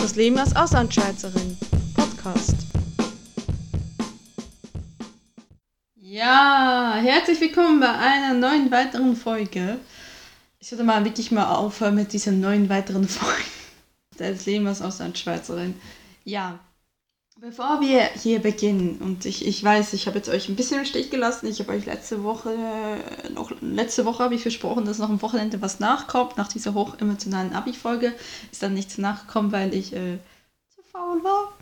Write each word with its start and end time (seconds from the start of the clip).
Das 0.00 0.14
Leben 0.14 0.38
als 0.38 0.54
Auslandschweizerin. 0.54 1.58
Podcast. 1.94 2.54
Ja, 5.96 6.94
herzlich 7.02 7.40
willkommen 7.40 7.80
bei 7.80 7.90
einer 7.90 8.34
neuen 8.34 8.70
weiteren 8.70 9.16
Folge. 9.16 9.78
Ich 10.60 10.70
würde 10.70 10.84
mal 10.84 11.04
wirklich 11.04 11.30
mal 11.32 11.52
aufhören 11.54 11.96
mit 11.96 12.12
diesen 12.12 12.40
neuen 12.40 12.68
weiteren 12.68 13.08
Folgen. 13.08 13.42
Das 14.16 14.46
Leben 14.46 14.66
als 14.68 14.80
Auslandschweizerin. 14.80 15.74
Ja, 16.24 16.58
bevor 17.40 17.80
wir 17.80 18.02
hier 18.20 18.40
beginnen, 18.40 18.98
und 19.00 19.24
ich, 19.24 19.46
ich 19.46 19.62
weiß, 19.62 19.92
ich 19.92 20.06
habe 20.06 20.18
jetzt 20.18 20.28
euch 20.28 20.48
ein 20.48 20.56
bisschen 20.56 20.80
im 20.80 20.86
Stich 20.86 21.10
gelassen. 21.10 21.46
Ich 21.46 21.60
habe 21.60 21.72
euch 21.72 21.86
letzte 21.86 22.22
Woche, 22.22 22.50
äh, 22.50 23.30
noch 23.30 23.52
letzte 23.60 24.04
Woche 24.04 24.24
habe 24.24 24.34
ich 24.34 24.42
versprochen, 24.42 24.84
dass 24.84 24.98
noch 24.98 25.10
am 25.10 25.22
Wochenende 25.22 25.62
was 25.62 25.80
nachkommt. 25.80 26.36
Nach 26.36 26.48
dieser 26.48 26.74
hochemotionalen 26.74 27.52
Abi-Folge 27.52 28.12
ist 28.50 28.62
dann 28.62 28.74
nichts 28.74 28.98
nachgekommen, 28.98 29.52
weil 29.52 29.74
ich 29.74 29.92
äh, 29.92 30.18
zu 30.74 30.82
faul 30.82 31.22
war. 31.22 31.52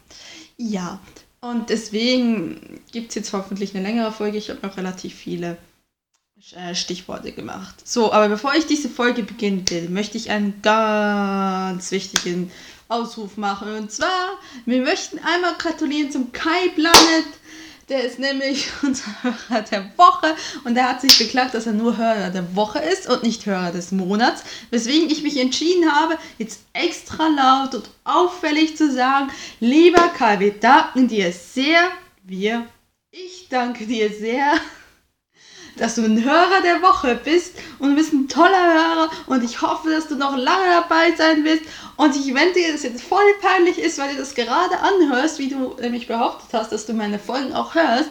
Ja, 0.57 1.01
und 1.41 1.69
deswegen 1.71 2.81
gibt 2.93 3.11
es 3.11 3.15
jetzt 3.15 3.33
hoffentlich 3.33 3.75
eine 3.75 3.87
längere 3.87 4.13
Folge. 4.13 4.39
Ich 4.39 4.51
habe 4.51 4.67
noch 4.67 4.77
relativ 4.77 5.15
viele 5.15 5.59
äh, 6.55 6.75
Stichworte 6.75 7.33
gemacht. 7.33 7.87
So, 7.87 8.13
aber 8.13 8.29
bevor 8.29 8.55
ich 8.55 8.67
diese 8.67 8.89
Folge 8.89 9.23
beginnen 9.23 9.69
will, 9.69 9.89
möchte 9.91 10.17
ich 10.17 10.31
einen 10.31 10.61
ganz 10.63 11.91
wichtigen 11.91 12.51
Ausruf 12.89 13.37
machen. 13.37 13.75
Und 13.75 13.93
zwar, 13.93 14.39
wir 14.65 14.83
möchten 14.83 15.19
einmal 15.19 15.55
gratulieren 15.59 16.11
zum 16.11 16.33
Kai 16.33 16.69
Planet. 16.75 17.27
Der 17.89 18.03
ist 18.03 18.19
nämlich 18.19 18.69
unser 18.83 19.05
Hörer 19.23 19.63
der 19.63 19.91
Woche 19.97 20.35
und 20.65 20.75
der 20.75 20.89
hat 20.89 21.01
sich 21.01 21.19
beklagt, 21.19 21.55
dass 21.55 21.67
er 21.67 21.73
nur 21.73 21.97
Hörer 21.97 22.31
der 22.31 22.57
Woche 22.57 22.81
ist 22.81 23.09
und 23.09 23.23
nicht 23.23 23.47
Hörer 23.47 23.71
des 23.71 23.93
Monats. 23.93 24.43
Weswegen 24.71 25.09
ich 25.09 25.23
mich 25.23 25.39
entschieden 25.39 25.91
habe, 25.93 26.19
jetzt 26.39 26.61
extra 26.73 27.29
laut 27.29 27.75
und 27.75 27.91
auffällig 28.05 28.77
zu 28.77 28.93
sagen, 28.93 29.31
lieber 29.61 30.09
Kai, 30.17 30.41
wir 30.41 30.53
danken 30.53 31.07
dir 31.07 31.33
sehr, 31.33 31.89
wir, 32.25 32.67
ich 33.13 33.47
danke 33.49 33.87
dir 33.87 34.11
sehr 34.11 34.55
dass 35.77 35.97
du 35.97 36.03
ein 36.05 36.25
Hörer 36.25 36.63
der 36.63 36.83
Woche 36.83 37.19
bist 37.23 37.55
und 37.79 37.91
du 37.91 37.97
bist 37.97 38.13
ein 38.13 38.29
toller 38.29 38.75
Hörer 38.75 39.11
und 39.27 39.45
ich 39.45 39.61
hoffe, 39.61 39.91
dass 39.91 40.09
du 40.09 40.17
noch 40.17 40.37
lange 40.37 40.67
dabei 40.71 41.15
sein 41.17 41.45
wirst. 41.45 41.63
Und 41.97 42.17
ich, 42.17 42.35
wenn 42.35 42.53
dir 42.53 42.73
das 42.73 42.83
jetzt 42.83 43.03
voll 43.03 43.35
peinlich 43.41 43.79
ist, 43.79 43.99
weil 43.99 44.13
du 44.13 44.19
das 44.19 44.35
gerade 44.35 44.79
anhörst, 44.79 45.39
wie 45.39 45.49
du 45.49 45.77
nämlich 45.81 46.07
behauptet 46.07 46.49
hast, 46.53 46.73
dass 46.73 46.87
du 46.87 46.93
meine 46.93 47.19
Folgen 47.19 47.53
auch 47.55 47.75
hörst, 47.75 48.11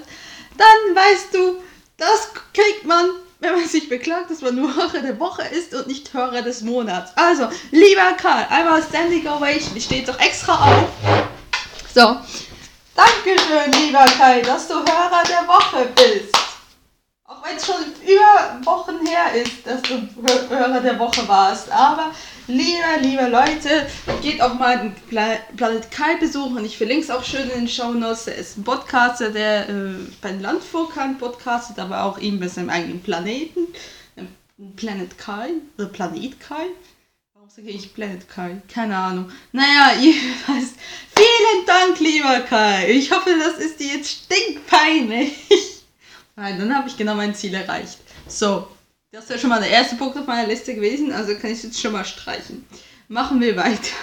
dann 0.58 0.95
weißt 0.95 1.33
du, 1.33 1.61
das 1.97 2.30
kriegt 2.53 2.86
man, 2.86 3.09
wenn 3.39 3.53
man 3.53 3.67
sich 3.67 3.89
beklagt, 3.89 4.31
dass 4.31 4.41
man 4.41 4.55
nur 4.55 4.75
Hörer 4.75 4.99
der 4.99 5.19
Woche 5.19 5.43
ist 5.43 5.73
und 5.73 5.88
nicht 5.88 6.13
Hörer 6.13 6.41
des 6.41 6.61
Monats. 6.61 7.11
Also, 7.16 7.47
lieber 7.71 8.13
Karl, 8.17 8.45
einmal 8.49 8.81
Standing 8.83 9.27
Ovation, 9.27 9.80
steht 9.80 10.08
doch 10.08 10.19
extra 10.19 10.53
auf. 10.53 10.89
So, 11.93 12.17
Dankeschön, 12.95 13.71
lieber 13.81 14.05
Kai, 14.05 14.41
dass 14.41 14.69
du 14.69 14.75
Hörer 14.75 15.23
der 15.27 15.45
Woche 15.47 15.86
bist. 15.95 16.44
Wenn 17.47 17.57
es 17.57 17.65
schon 17.67 17.75
über 18.01 18.65
Wochen 18.65 19.05
her 19.05 19.35
ist, 19.39 19.67
dass 19.67 19.79
du 19.83 20.01
Hörer 20.49 20.79
der 20.81 20.97
Woche 20.97 21.27
warst. 21.27 21.71
Aber 21.71 22.11
liebe, 22.47 22.81
liebe 23.02 23.27
Leute, 23.27 23.85
geht 24.23 24.41
auch 24.41 24.55
mal 24.55 24.79
den 24.79 24.95
Planet 25.55 25.91
Kai 25.91 26.15
besuchen. 26.15 26.65
Ich 26.65 26.75
verlinke 26.75 27.03
es 27.03 27.11
auch 27.11 27.23
schön 27.23 27.47
in 27.52 27.59
den 27.59 27.67
Show 27.67 27.91
Notes. 27.91 28.25
Er 28.25 28.37
ist 28.37 28.57
ein 28.57 28.63
Podcaster, 28.63 29.29
der 29.29 29.69
äh, 29.69 29.73
bei 30.23 30.31
den 30.31 30.41
Landvogel 30.41 31.13
podcastet, 31.19 31.77
aber 31.77 32.05
auch 32.05 32.17
ihm 32.17 32.39
bei 32.39 32.47
seinem 32.47 32.71
eigenen 32.71 33.03
Planeten. 33.03 33.67
Planet 34.75 35.15
Kai 35.19 35.49
oder 35.77 35.89
Planet 35.89 36.39
Kai. 36.39 36.65
Warum 37.35 37.49
sage 37.49 37.69
ich 37.69 37.93
Planet 37.93 38.27
Kai? 38.27 38.59
Keine 38.73 38.97
Ahnung. 38.97 39.31
Naja, 39.52 39.93
jedenfalls, 40.02 40.73
vielen 41.15 41.65
Dank, 41.67 41.99
lieber 41.99 42.39
Kai. 42.39 42.89
Ich 42.89 43.11
hoffe, 43.11 43.30
das 43.37 43.63
ist 43.63 43.80
dir 43.80 43.97
jetzt 43.97 44.09
stinkpeinlich. 44.09 45.36
Nein, 46.35 46.59
dann 46.59 46.75
habe 46.75 46.89
ich 46.89 46.97
genau 46.97 47.15
mein 47.15 47.33
Ziel 47.33 47.53
erreicht. 47.53 47.99
So, 48.27 48.67
das 49.11 49.29
wäre 49.29 49.39
schon 49.39 49.49
mal 49.49 49.61
der 49.61 49.69
erste 49.69 49.95
Punkt 49.95 50.17
auf 50.17 50.27
meiner 50.27 50.47
Liste 50.47 50.75
gewesen, 50.75 51.13
also 51.13 51.33
kann 51.35 51.51
ich 51.51 51.59
es 51.59 51.63
jetzt 51.63 51.79
schon 51.79 51.93
mal 51.93 52.03
streichen. 52.03 52.65
Machen 53.07 53.39
wir 53.39 53.55
weiter. 53.55 53.95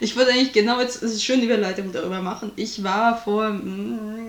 Ich 0.00 0.16
wollte 0.16 0.32
eigentlich 0.32 0.52
genau 0.52 0.80
jetzt 0.80 1.02
eine 1.02 1.12
schöne 1.12 1.44
Überleitung 1.44 1.92
darüber 1.92 2.22
machen. 2.22 2.52
Ich 2.56 2.82
war 2.82 3.20
vor 3.20 3.50
mm, 3.50 4.28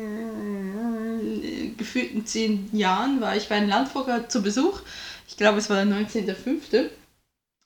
gefühlten 1.77 2.25
zehn 2.25 2.69
Jahren, 2.75 3.21
war 3.21 3.37
ich 3.37 3.47
bei 3.47 3.55
einem 3.55 3.69
Landvogel 3.69 4.27
zu 4.27 4.41
Besuch. 4.43 4.81
Ich 5.27 5.37
glaube, 5.37 5.59
es 5.59 5.69
war 5.69 5.77
der 5.77 5.95
19.05. 5.95 6.89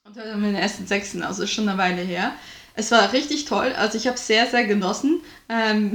Und 0.06 0.16
heute 0.16 0.32
haben 0.32 0.42
wir 0.42 0.50
den 0.50 0.56
ersten 0.56 0.86
sechsten, 0.86 1.22
also 1.22 1.46
schon 1.46 1.68
eine 1.68 1.78
Weile 1.78 2.02
her. 2.02 2.32
Es 2.74 2.90
war 2.90 3.12
richtig 3.12 3.46
toll, 3.46 3.72
also 3.76 3.96
ich 3.98 4.06
habe 4.06 4.16
es 4.16 4.26
sehr, 4.26 4.46
sehr 4.46 4.64
genossen. 4.64 5.20
Ähm, 5.48 5.94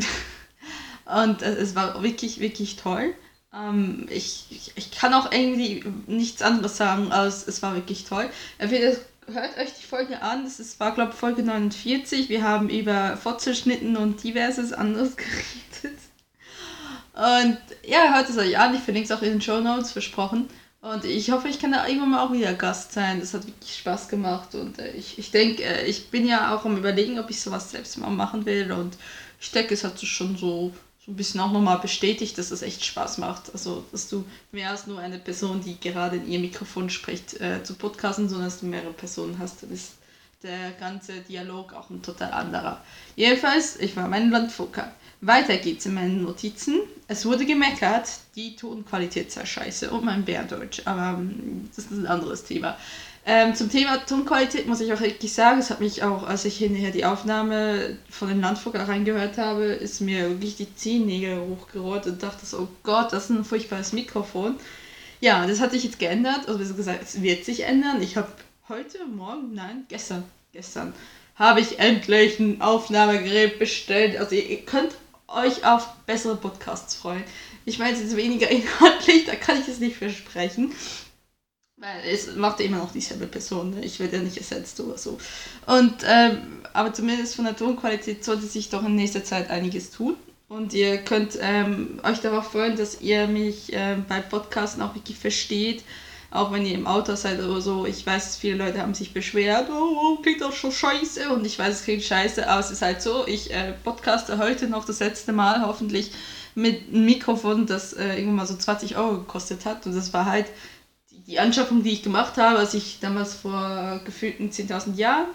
und 1.05 1.41
es 1.41 1.75
war 1.75 2.03
wirklich, 2.03 2.39
wirklich 2.39 2.75
toll. 2.75 3.13
Ähm, 3.53 4.07
ich, 4.09 4.45
ich, 4.49 4.71
ich, 4.75 4.91
kann 4.91 5.13
auch 5.13 5.31
irgendwie 5.31 5.83
nichts 6.07 6.41
anderes 6.41 6.77
sagen, 6.77 7.11
als 7.11 7.47
es 7.47 7.61
war 7.61 7.75
wirklich 7.75 8.05
toll. 8.05 8.29
Entweder 8.57 8.95
hört 9.27 9.57
euch 9.57 9.73
die 9.73 9.85
Folge 9.85 10.21
an, 10.21 10.43
das 10.43 10.59
ist, 10.59 10.79
war 10.79 10.93
glaube 10.93 11.11
ich 11.13 11.17
Folge 11.17 11.43
49. 11.43 12.29
Wir 12.29 12.43
haben 12.43 12.69
über 12.69 13.17
Fortzuschnitten 13.17 13.97
und 13.97 14.23
diverses 14.23 14.73
anderes 14.73 15.15
geredet. 15.17 15.99
Und 17.13 17.57
ja, 17.85 18.13
hört 18.13 18.29
es 18.29 18.37
euch 18.37 18.57
an, 18.57 18.75
ich 18.75 18.81
verlinke 18.81 19.11
es 19.11 19.17
auch 19.17 19.23
in 19.23 19.31
den 19.31 19.41
Show 19.41 19.59
Notes, 19.59 19.91
versprochen. 19.91 20.47
Und 20.81 21.03
ich 21.03 21.31
hoffe, 21.31 21.49
ich 21.49 21.59
kann 21.59 21.73
da 21.73 21.85
irgendwann 21.85 22.11
mal 22.11 22.25
auch 22.25 22.31
wieder 22.31 22.53
Gast 22.53 22.93
sein. 22.93 23.19
Das 23.19 23.33
hat 23.33 23.45
wirklich 23.45 23.77
Spaß 23.77 24.07
gemacht. 24.07 24.55
Und 24.55 24.79
äh, 24.79 24.91
ich, 24.91 25.19
ich 25.19 25.31
denke, 25.31 25.63
äh, 25.63 25.85
ich 25.85 26.09
bin 26.09 26.25
ja 26.25 26.55
auch 26.55 26.63
am 26.63 26.77
Überlegen, 26.77 27.19
ob 27.19 27.29
ich 27.29 27.41
sowas 27.41 27.71
selbst 27.71 27.97
mal 27.97 28.09
machen 28.09 28.45
will. 28.45 28.71
Und 28.71 28.97
ich 29.41 29.51
denke, 29.51 29.73
es 29.73 29.83
hat 29.83 29.99
sich 29.99 30.09
schon 30.09 30.37
so 30.37 30.71
ein 31.09 31.15
bisschen 31.15 31.39
auch 31.39 31.51
nochmal 31.51 31.79
bestätigt, 31.79 32.37
dass 32.37 32.51
es 32.51 32.61
echt 32.61 32.85
Spaß 32.85 33.17
macht. 33.17 33.51
Also, 33.53 33.83
dass 33.91 34.07
du 34.07 34.23
mehr 34.51 34.69
als 34.69 34.87
nur 34.87 34.99
eine 34.99 35.17
Person, 35.17 35.61
die 35.61 35.79
gerade 35.79 36.17
in 36.17 36.29
ihr 36.29 36.39
Mikrofon 36.39 36.89
spricht, 36.89 37.39
äh, 37.41 37.63
zu 37.63 37.73
podcasten, 37.73 38.29
sondern 38.29 38.47
dass 38.47 38.59
du 38.59 38.67
mehrere 38.67 38.93
Personen 38.93 39.39
hast. 39.39 39.63
Dann 39.63 39.71
ist 39.71 39.93
der 40.43 40.71
ganze 40.79 41.19
Dialog 41.21 41.73
auch 41.73 41.89
ein 41.89 42.01
total 42.01 42.31
anderer. 42.31 42.81
Jedenfalls, 43.15 43.75
ich 43.77 43.95
war 43.97 44.07
mein 44.07 44.29
Landfucker. 44.29 44.93
Weiter 45.21 45.57
geht's 45.57 45.85
in 45.85 45.95
meinen 45.95 46.23
Notizen. 46.23 46.79
Es 47.07 47.25
wurde 47.25 47.45
gemeckert, 47.45 48.07
die 48.35 48.55
Tonqualität 48.55 49.31
sei 49.31 49.45
scheiße 49.45 49.91
und 49.91 50.05
mein 50.05 50.23
Bärdeutsch, 50.23 50.81
aber 50.85 51.19
ähm, 51.19 51.69
das 51.75 51.85
ist 51.85 51.91
ein 51.91 52.07
anderes 52.07 52.45
Thema. 52.45 52.77
Ähm, 53.31 53.53
zum 53.53 53.69
Thema 53.69 54.03
Tonqualität 54.07 54.65
muss 54.65 54.81
ich 54.81 54.91
auch 54.91 55.01
wirklich 55.01 55.31
sagen, 55.31 55.59
es 55.59 55.69
hat 55.69 55.81
mich 55.81 56.01
auch, 56.01 56.23
als 56.23 56.45
ich 56.45 56.57
hinterher 56.57 56.89
die 56.89 57.05
Aufnahme 57.05 57.99
von 58.09 58.27
dem 58.27 58.41
Landvogel 58.41 58.81
reingehört 58.81 59.37
habe, 59.37 59.65
ist 59.65 60.01
mir 60.01 60.29
wirklich 60.29 60.55
die 60.55 60.75
Zehennägel 60.75 61.39
hochgerollt 61.39 62.07
und 62.07 62.23
dachte 62.23 62.47
so, 62.47 62.61
oh 62.61 62.67
Gott, 62.81 63.13
das 63.13 63.25
ist 63.25 63.29
ein 63.29 63.45
furchtbares 63.45 63.93
Mikrofon. 63.93 64.55
Ja, 65.21 65.45
das 65.45 65.59
hat 65.59 65.69
sich 65.69 65.83
jetzt 65.83 65.99
geändert, 65.99 66.47
also 66.47 66.59
wie 66.59 66.73
gesagt, 66.73 67.03
es 67.03 67.21
wird 67.21 67.45
sich 67.45 67.65
ändern. 67.65 68.01
Ich 68.01 68.17
habe 68.17 68.29
heute, 68.67 69.05
morgen, 69.05 69.53
nein, 69.53 69.85
gestern, 69.89 70.23
gestern, 70.51 70.91
habe 71.35 71.59
ich 71.59 71.77
endlich 71.77 72.39
ein 72.39 72.63
Aufnahmegerät 72.63 73.59
bestellt. 73.59 74.17
Also 74.17 74.33
ihr, 74.33 74.49
ihr 74.49 74.65
könnt 74.65 74.95
euch 75.27 75.63
auf 75.63 75.87
bessere 76.07 76.35
Podcasts 76.35 76.95
freuen. 76.95 77.23
Ich 77.65 77.77
meine, 77.77 77.95
es 77.95 78.01
ist 78.01 78.17
weniger 78.17 78.49
inhaltlich, 78.49 79.25
da 79.25 79.35
kann 79.35 79.61
ich 79.61 79.67
es 79.67 79.79
nicht 79.79 79.97
versprechen. 79.97 80.73
Weil 81.79 82.11
es 82.11 82.35
macht 82.35 82.59
immer 82.59 82.77
noch 82.77 82.91
dieselbe 82.91 83.25
Person, 83.25 83.69
ne? 83.69 83.85
ich 83.85 84.01
werde 84.01 84.17
ja 84.17 84.23
nicht 84.23 84.37
ersetzt 84.37 84.81
oder 84.81 84.97
so. 84.97 85.17
Und, 85.65 85.95
ähm, 86.05 86.61
aber 86.73 86.93
zumindest 86.93 87.35
von 87.35 87.45
der 87.45 87.55
Tonqualität 87.55 88.25
sollte 88.25 88.47
sich 88.47 88.69
doch 88.69 88.83
in 88.83 88.95
nächster 88.95 89.23
Zeit 89.23 89.49
einiges 89.49 89.91
tun. 89.91 90.15
Und 90.49 90.73
ihr 90.73 90.97
könnt 90.97 91.37
ähm, 91.39 92.01
euch 92.03 92.19
darauf 92.19 92.51
freuen, 92.51 92.75
dass 92.75 92.99
ihr 92.99 93.27
mich 93.27 93.71
äh, 93.71 93.95
bei 94.09 94.19
Podcasten 94.19 94.81
auch 94.81 94.93
wirklich 94.93 95.17
versteht. 95.17 95.83
Auch 96.31 96.51
wenn 96.51 96.65
ihr 96.65 96.73
im 96.73 96.85
Auto 96.85 97.15
seid 97.15 97.39
oder 97.39 97.61
so. 97.61 97.85
Ich 97.85 98.05
weiß, 98.05 98.35
viele 98.35 98.55
Leute 98.55 98.81
haben 98.81 98.93
sich 98.93 99.13
beschwert, 99.13 99.69
oh, 99.71 99.73
oh 99.73 100.15
klingt 100.21 100.41
doch 100.41 100.53
schon 100.53 100.73
scheiße. 100.73 101.29
Und 101.29 101.45
ich 101.45 101.57
weiß, 101.57 101.75
es 101.75 101.83
klingt 101.83 102.03
scheiße, 102.03 102.49
aber 102.49 102.59
es 102.59 102.71
ist 102.71 102.81
halt 102.81 103.01
so. 103.01 103.25
Ich 103.25 103.53
äh, 103.53 103.73
podcaste 103.85 104.37
heute 104.37 104.67
noch 104.67 104.83
das 104.83 104.99
letzte 104.99 105.31
Mal, 105.31 105.65
hoffentlich 105.65 106.11
mit 106.55 106.89
einem 106.89 107.05
Mikrofon, 107.05 107.67
das 107.67 107.93
äh, 107.93 108.15
irgendwann 108.15 108.35
mal 108.35 108.47
so 108.47 108.57
20 108.57 108.97
Euro 108.97 109.19
gekostet 109.19 109.65
hat. 109.65 109.85
Und 109.85 109.95
das 109.95 110.11
war 110.13 110.25
halt 110.25 110.47
die 111.29 111.39
Anschaffung, 111.39 111.83
die 111.83 111.91
ich 111.91 112.01
gemacht 112.01 112.37
habe, 112.37 112.57
als 112.57 112.73
ich 112.73 112.99
damals 112.99 113.35
vor 113.35 114.01
gefühlten 114.03 114.49
10.000 114.49 114.95
Jahren, 114.95 115.27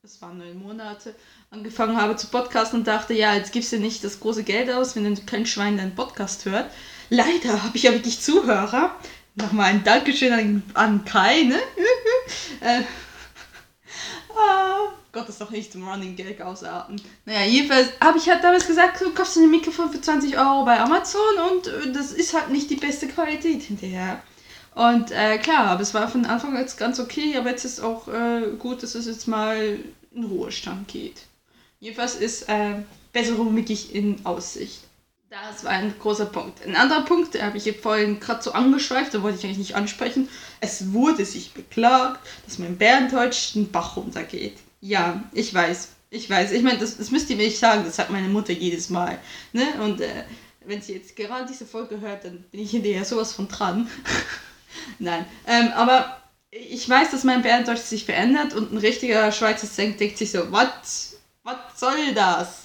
das 0.00 0.22
waren 0.22 0.38
neun 0.38 0.62
Monate, 0.62 1.14
angefangen 1.50 2.00
habe 2.00 2.14
zu 2.14 2.28
podcasten 2.28 2.78
und 2.78 2.86
dachte, 2.86 3.14
ja, 3.14 3.34
jetzt 3.34 3.52
gibst 3.52 3.72
du 3.72 3.78
nicht 3.78 4.04
das 4.04 4.20
große 4.20 4.44
Geld 4.44 4.70
aus, 4.70 4.94
wenn 4.94 5.26
kein 5.26 5.46
Schwein 5.46 5.76
deinen 5.76 5.96
Podcast 5.96 6.44
hört. 6.44 6.70
Leider 7.10 7.64
habe 7.64 7.76
ich 7.76 7.82
ja 7.82 7.92
wirklich 7.92 8.20
Zuhörer. 8.20 8.94
Nochmal 9.34 9.66
ein 9.66 9.82
Dankeschön 9.82 10.32
an, 10.32 10.62
an 10.74 11.04
Kai, 11.04 11.42
ne? 11.42 11.56
äh, 12.60 12.82
ah, 14.36 14.92
Gott, 15.10 15.24
das 15.24 15.30
ist 15.30 15.40
doch 15.40 15.50
nicht 15.50 15.72
zum 15.72 15.88
Running 15.88 16.14
Gag 16.14 16.40
ausarten. 16.40 17.02
Naja, 17.24 17.44
jedenfalls 17.44 17.88
habe 18.00 18.18
ich 18.18 18.28
halt 18.28 18.44
damals 18.44 18.68
gesagt, 18.68 19.00
du 19.00 19.12
kaufst 19.12 19.36
ein 19.36 19.50
Mikrofon 19.50 19.90
für 19.90 20.00
20 20.00 20.38
Euro 20.38 20.64
bei 20.64 20.78
Amazon 20.78 21.20
und 21.50 21.66
äh, 21.66 21.92
das 21.92 22.12
ist 22.12 22.34
halt 22.34 22.50
nicht 22.50 22.70
die 22.70 22.76
beste 22.76 23.08
Qualität 23.08 23.62
hinterher. 23.62 24.22
Und 24.74 25.10
äh, 25.10 25.38
klar, 25.38 25.66
aber 25.66 25.82
es 25.82 25.94
war 25.94 26.08
von 26.08 26.24
Anfang 26.24 26.56
an 26.56 26.66
ganz 26.76 27.00
okay, 27.00 27.36
aber 27.36 27.50
jetzt 27.50 27.64
ist 27.64 27.80
auch 27.80 28.08
äh, 28.08 28.42
gut, 28.58 28.82
dass 28.82 28.94
es 28.94 29.06
jetzt 29.06 29.26
mal 29.26 29.78
in 30.12 30.24
Ruhestand 30.24 30.88
geht. 30.88 31.22
Jedenfalls 31.80 32.14
ist 32.14 32.48
äh, 32.48 32.74
Besserung 33.12 33.56
wirklich 33.56 33.94
in 33.94 34.24
Aussicht. 34.24 34.80
Das 35.30 35.62
war 35.62 35.70
ein 35.70 35.94
großer 35.98 36.26
Punkt. 36.26 36.66
Ein 36.66 36.74
anderer 36.74 37.02
Punkt, 37.02 37.34
der 37.34 37.46
habe 37.46 37.56
ich 37.56 37.76
vorhin 37.80 38.18
gerade 38.18 38.42
so 38.42 38.50
angeschweift, 38.52 39.14
da 39.14 39.22
wollte 39.22 39.38
ich 39.38 39.44
eigentlich 39.44 39.58
nicht 39.58 39.76
ansprechen. 39.76 40.28
Es 40.60 40.92
wurde 40.92 41.24
sich 41.24 41.52
beklagt, 41.52 42.20
dass 42.46 42.58
mein 42.58 42.76
Bärendeutsch 42.76 43.54
den 43.54 43.70
Bach 43.70 43.96
runtergeht. 43.96 44.58
Ja, 44.80 45.22
ich 45.32 45.54
weiß. 45.54 45.90
Ich 46.10 46.28
weiß. 46.28 46.50
Ich 46.50 46.62
meine, 46.64 46.78
das, 46.78 46.96
das 46.96 47.12
müsst 47.12 47.30
ihr 47.30 47.36
mir 47.36 47.44
nicht 47.44 47.58
sagen, 47.58 47.84
das 47.84 47.96
sagt 47.96 48.10
meine 48.10 48.28
Mutter 48.28 48.52
jedes 48.52 48.90
Mal. 48.90 49.18
Ne? 49.52 49.62
Und 49.80 50.00
äh, 50.00 50.24
wenn 50.64 50.82
sie 50.82 50.94
jetzt 50.94 51.14
gerade 51.14 51.46
diese 51.48 51.64
Folge 51.64 52.00
hört, 52.00 52.24
dann 52.24 52.44
bin 52.50 52.60
ich 52.60 52.72
hinterher 52.72 53.04
sowas 53.04 53.32
von 53.32 53.46
dran. 53.46 53.88
Nein. 54.98 55.24
Ähm, 55.46 55.72
aber 55.74 56.20
ich 56.50 56.88
weiß, 56.88 57.10
dass 57.10 57.24
mein 57.24 57.42
Bärendeutsch 57.42 57.80
sich 57.80 58.04
verändert 58.04 58.54
und 58.54 58.72
ein 58.72 58.78
richtiger 58.78 59.30
Schweizer 59.32 59.68
denkt 59.76 60.18
sich 60.18 60.32
so, 60.32 60.50
was? 60.50 61.16
Soll 61.76 62.14
das? 62.14 62.64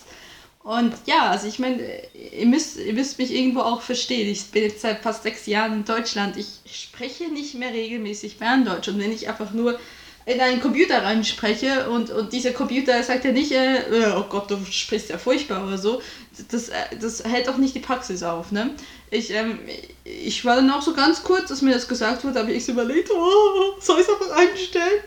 Und 0.66 0.96
ja, 1.06 1.30
also 1.30 1.48
ich 1.48 1.60
meine, 1.60 1.80
ihr 2.16 2.48
müsst, 2.48 2.78
ihr 2.78 2.94
müsst 2.94 3.20
mich 3.20 3.32
irgendwo 3.32 3.60
auch 3.60 3.82
verstehen. 3.82 4.28
Ich 4.28 4.50
bin 4.50 4.64
jetzt 4.64 4.82
seit 4.82 5.04
fast 5.04 5.22
sechs 5.22 5.46
Jahren 5.46 5.74
in 5.74 5.86
Deutschland. 5.86 6.38
Ich 6.38 6.62
spreche 6.66 7.26
nicht 7.26 7.54
mehr 7.54 7.72
regelmäßig 7.72 8.40
Berndeutsch. 8.40 8.88
Und 8.88 9.00
wenn 9.00 9.12
ich 9.12 9.30
einfach 9.30 9.52
nur 9.52 9.80
in 10.26 10.42
einen 10.42 10.60
Computer 10.60 11.04
reinspreche 11.04 11.90
und, 11.90 12.10
und 12.10 12.34
dieser 12.34 12.52
Computer 12.52 13.02
sagt 13.04 13.26
ja 13.26 13.32
nicht, 13.32 13.52
äh, 13.52 13.82
oh 14.16 14.24
Gott, 14.28 14.50
du 14.50 14.58
sprichst 14.70 15.10
ja 15.10 15.20
furchtbar 15.20 15.66
oder 15.66 15.78
so, 15.78 16.02
das, 16.50 16.70
äh, 16.70 16.98
das 17.00 17.24
hält 17.24 17.48
auch 17.48 17.58
nicht 17.58 17.76
die 17.76 17.80
Praxis 17.80 18.24
auf. 18.24 18.52
Ne? 18.52 18.72
Ich, 19.12 19.32
ähm, 19.32 19.60
ich 20.04 20.44
war 20.44 20.56
dann 20.56 20.72
auch 20.72 20.82
so 20.82 20.94
ganz 20.94 21.24
kurz, 21.24 21.50
dass 21.50 21.62
mir 21.62 21.74
das 21.74 21.88
gesagt 21.88 22.24
wurde, 22.24 22.40
aber 22.40 22.50
ich 22.50 22.68
überlegt, 22.68 23.12
oh, 23.12 23.80
soll 23.80 24.00
ich 24.00 24.08
es 24.08 24.14
einfach 24.14 24.36
einstellen? 24.36 25.02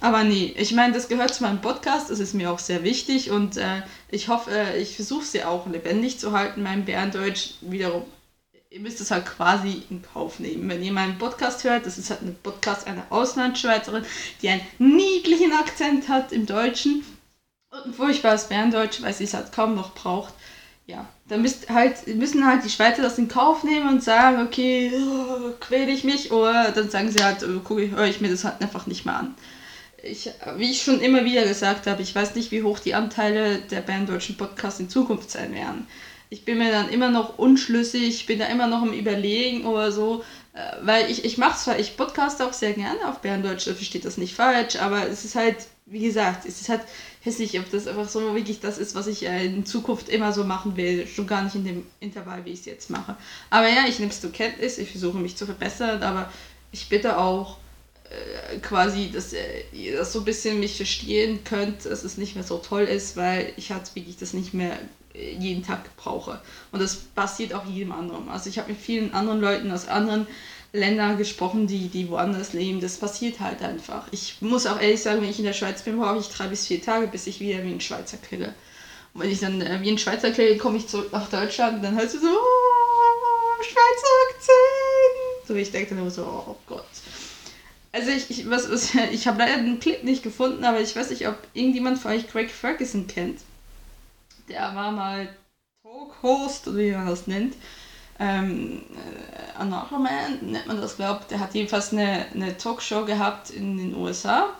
Aber 0.00 0.24
nee, 0.24 0.52
ich 0.56 0.72
meine, 0.72 0.92
das 0.92 1.08
gehört 1.08 1.32
zu 1.32 1.44
meinem 1.44 1.60
Podcast, 1.60 2.10
das 2.10 2.18
ist 2.18 2.34
mir 2.34 2.50
auch 2.50 2.58
sehr 2.58 2.82
wichtig 2.82 3.30
und 3.30 3.56
äh, 3.56 3.82
ich 4.10 4.26
hoffe, 4.26 4.50
äh, 4.50 4.82
ich 4.82 4.96
versuche 4.96 5.24
sie 5.24 5.44
auch 5.44 5.68
lebendig 5.68 6.18
zu 6.18 6.32
halten, 6.32 6.64
mein 6.64 6.84
Bärendeutsch 6.84 7.54
wiederum 7.60 8.02
ihr 8.74 8.80
müsst 8.80 9.00
es 9.00 9.12
halt 9.12 9.24
quasi 9.24 9.84
in 9.88 10.02
Kauf 10.02 10.40
nehmen. 10.40 10.68
Wenn 10.68 10.82
ihr 10.82 10.92
meinen 10.92 11.16
Podcast 11.16 11.62
hört, 11.62 11.86
das 11.86 11.96
ist 11.96 12.10
halt 12.10 12.22
ein 12.22 12.36
Podcast 12.42 12.88
einer 12.88 13.06
Auslandsschweizerin, 13.08 14.04
die 14.42 14.48
einen 14.48 14.62
niedlichen 14.78 15.52
Akzent 15.52 16.08
hat 16.08 16.32
im 16.32 16.44
Deutschen 16.44 17.04
und 17.70 17.86
ein 17.86 17.94
furchtbares 17.94 18.48
Berndeutsch, 18.48 19.00
weil 19.00 19.14
sie 19.14 19.24
es 19.24 19.34
halt 19.34 19.52
kaum 19.52 19.76
noch 19.76 19.94
braucht. 19.94 20.34
Ja, 20.86 21.08
dann 21.28 21.42
müsst 21.42 21.70
halt, 21.70 22.04
müssen 22.16 22.44
halt 22.44 22.64
die 22.64 22.68
Schweizer 22.68 23.02
das 23.02 23.16
in 23.16 23.28
Kauf 23.28 23.62
nehmen 23.62 23.88
und 23.88 24.02
sagen, 24.02 24.44
okay, 24.44 24.92
quäle 25.60 25.92
ich 25.92 26.02
mich, 26.02 26.32
oder 26.32 26.72
dann 26.72 26.90
sagen 26.90 27.12
sie 27.12 27.24
halt, 27.24 27.44
oh, 27.44 27.60
guck, 27.62 27.78
höre 27.78 28.06
ich 28.06 28.20
mir 28.20 28.28
das 28.28 28.42
halt 28.42 28.60
einfach 28.60 28.88
nicht 28.88 29.06
mehr 29.06 29.16
an. 29.16 29.36
Ich, 30.02 30.30
wie 30.56 30.70
ich 30.70 30.82
schon 30.82 31.00
immer 31.00 31.24
wieder 31.24 31.44
gesagt 31.44 31.86
habe, 31.86 32.02
ich 32.02 32.14
weiß 32.14 32.34
nicht, 32.34 32.50
wie 32.50 32.64
hoch 32.64 32.80
die 32.80 32.94
Anteile 32.94 33.60
der 33.60 33.82
berndeutschen 33.82 34.36
Podcasts 34.36 34.80
in 34.80 34.90
Zukunft 34.90 35.30
sein 35.30 35.54
werden 35.54 35.86
ich 36.34 36.44
bin 36.44 36.58
mir 36.58 36.72
dann 36.72 36.88
immer 36.88 37.10
noch 37.10 37.38
unschlüssig, 37.38 38.26
bin 38.26 38.40
da 38.40 38.46
immer 38.46 38.66
noch 38.66 38.82
im 38.82 38.92
Überlegen 38.92 39.64
oder 39.66 39.92
so, 39.92 40.24
äh, 40.52 40.58
weil 40.82 41.08
ich, 41.08 41.24
ich 41.24 41.38
mache 41.38 41.56
zwar, 41.56 41.78
ich 41.78 41.96
podcaste 41.96 42.44
auch 42.44 42.52
sehr 42.52 42.72
gerne 42.72 43.08
auf 43.08 43.20
Berndeutsch, 43.20 43.64
versteht 43.64 44.04
das 44.04 44.18
nicht 44.18 44.34
falsch, 44.34 44.74
aber 44.76 45.08
es 45.08 45.24
ist 45.24 45.36
halt, 45.36 45.56
wie 45.86 46.00
gesagt, 46.00 46.44
es 46.44 46.60
ist 46.60 46.68
halt 46.68 46.80
hässlich, 47.20 47.56
ob 47.60 47.70
das 47.70 47.86
einfach 47.86 48.08
so 48.08 48.34
wirklich 48.34 48.58
das 48.58 48.78
ist, 48.78 48.96
was 48.96 49.06
ich 49.06 49.24
äh, 49.24 49.46
in 49.46 49.64
Zukunft 49.64 50.08
immer 50.08 50.32
so 50.32 50.42
machen 50.42 50.76
will, 50.76 51.06
schon 51.06 51.28
gar 51.28 51.44
nicht 51.44 51.54
in 51.54 51.64
dem 51.64 51.86
Intervall, 52.00 52.44
wie 52.44 52.50
ich 52.50 52.60
es 52.60 52.66
jetzt 52.66 52.90
mache. 52.90 53.14
Aber 53.50 53.68
ja, 53.68 53.84
ich 53.88 54.00
nehme 54.00 54.10
es 54.10 54.20
zur 54.20 54.32
Kenntnis, 54.32 54.78
ich 54.78 54.90
versuche 54.90 55.18
mich 55.18 55.36
zu 55.36 55.46
verbessern, 55.46 56.02
aber 56.02 56.32
ich 56.72 56.88
bitte 56.88 57.16
auch 57.16 57.58
äh, 58.10 58.58
quasi, 58.58 59.08
dass 59.12 59.32
ihr 59.72 59.96
das 59.96 60.12
so 60.12 60.18
ein 60.18 60.24
bisschen 60.24 60.58
mich 60.58 60.76
verstehen 60.78 61.44
könnt, 61.44 61.84
dass 61.84 62.02
es 62.02 62.16
nicht 62.16 62.34
mehr 62.34 62.44
so 62.44 62.58
toll 62.58 62.82
ist, 62.82 63.16
weil 63.16 63.52
ich 63.56 63.70
halt 63.70 63.94
wirklich 63.94 64.16
das 64.16 64.32
nicht 64.32 64.52
mehr 64.52 64.76
jeden 65.14 65.62
Tag 65.64 65.96
brauche. 65.96 66.40
Und 66.72 66.82
das 66.82 66.96
passiert 66.96 67.54
auch 67.54 67.64
jedem 67.64 67.92
anderen. 67.92 68.28
Also 68.28 68.50
ich 68.50 68.58
habe 68.58 68.72
mit 68.72 68.80
vielen 68.80 69.14
anderen 69.14 69.40
Leuten 69.40 69.70
aus 69.70 69.86
anderen 69.86 70.26
Ländern 70.72 71.16
gesprochen, 71.16 71.68
die, 71.68 71.88
die 71.88 72.08
woanders 72.08 72.52
leben. 72.52 72.80
Das 72.80 72.98
passiert 72.98 73.38
halt 73.38 73.62
einfach. 73.62 74.08
Ich 74.10 74.38
muss 74.40 74.66
auch 74.66 74.80
ehrlich 74.80 75.02
sagen, 75.02 75.22
wenn 75.22 75.30
ich 75.30 75.38
in 75.38 75.44
der 75.44 75.52
Schweiz 75.52 75.82
bin, 75.82 75.98
brauche 75.98 76.18
ich 76.18 76.28
drei 76.28 76.48
bis 76.48 76.66
vier 76.66 76.82
Tage, 76.82 77.06
bis 77.06 77.28
ich 77.28 77.38
wieder 77.38 77.62
wie 77.62 77.72
ein 77.72 77.80
Schweizer 77.80 78.16
klinge. 78.16 78.54
Und 79.14 79.22
wenn 79.22 79.30
ich 79.30 79.38
dann 79.38 79.62
äh, 79.62 79.80
wie 79.82 79.90
ein 79.90 79.98
Schweizer 79.98 80.32
klinge, 80.32 80.58
komme 80.58 80.78
ich 80.78 80.88
zurück 80.88 81.12
nach 81.12 81.30
Deutschland 81.30 81.76
und 81.76 81.82
dann 81.84 81.96
hörst 81.96 82.16
du 82.16 82.18
so, 82.18 82.26
oh, 82.26 83.62
Schweizer 83.62 84.34
Akzent. 84.34 85.46
So 85.46 85.54
ich 85.54 85.70
denke 85.70 85.90
dann 85.90 85.98
immer 85.98 86.10
so, 86.10 86.22
oh 86.22 86.56
Gott. 86.66 86.84
Also 87.92 88.10
ich, 88.10 88.28
ich, 88.30 88.50
was, 88.50 88.68
was, 88.68 88.90
ich 89.12 89.28
habe 89.28 89.38
leider 89.38 89.62
den 89.62 89.78
Clip 89.78 90.02
nicht 90.02 90.24
gefunden, 90.24 90.64
aber 90.64 90.80
ich 90.80 90.96
weiß 90.96 91.10
nicht, 91.10 91.28
ob 91.28 91.38
irgendjemand 91.54 92.00
von 92.00 92.10
euch 92.10 92.28
Greg 92.28 92.50
Ferguson 92.50 93.06
kennt 93.06 93.38
der 94.48 94.74
war 94.74 94.90
mal 94.92 95.28
Talk-Host, 95.82 96.68
oder 96.68 96.78
wie 96.78 96.92
man 96.92 97.06
das 97.06 97.26
nennt. 97.26 97.54
Ähm, 98.18 98.82
äh, 98.94 99.58
Anarcho-Man 99.58 100.38
nennt 100.42 100.66
man 100.66 100.80
das, 100.80 100.96
glaubt. 100.96 101.30
Der 101.30 101.40
hat 101.40 101.54
jedenfalls 101.54 101.92
eine, 101.92 102.26
eine 102.32 102.56
Talkshow 102.56 103.04
gehabt 103.04 103.50
in 103.50 103.76
den 103.76 103.94
USA 103.94 104.50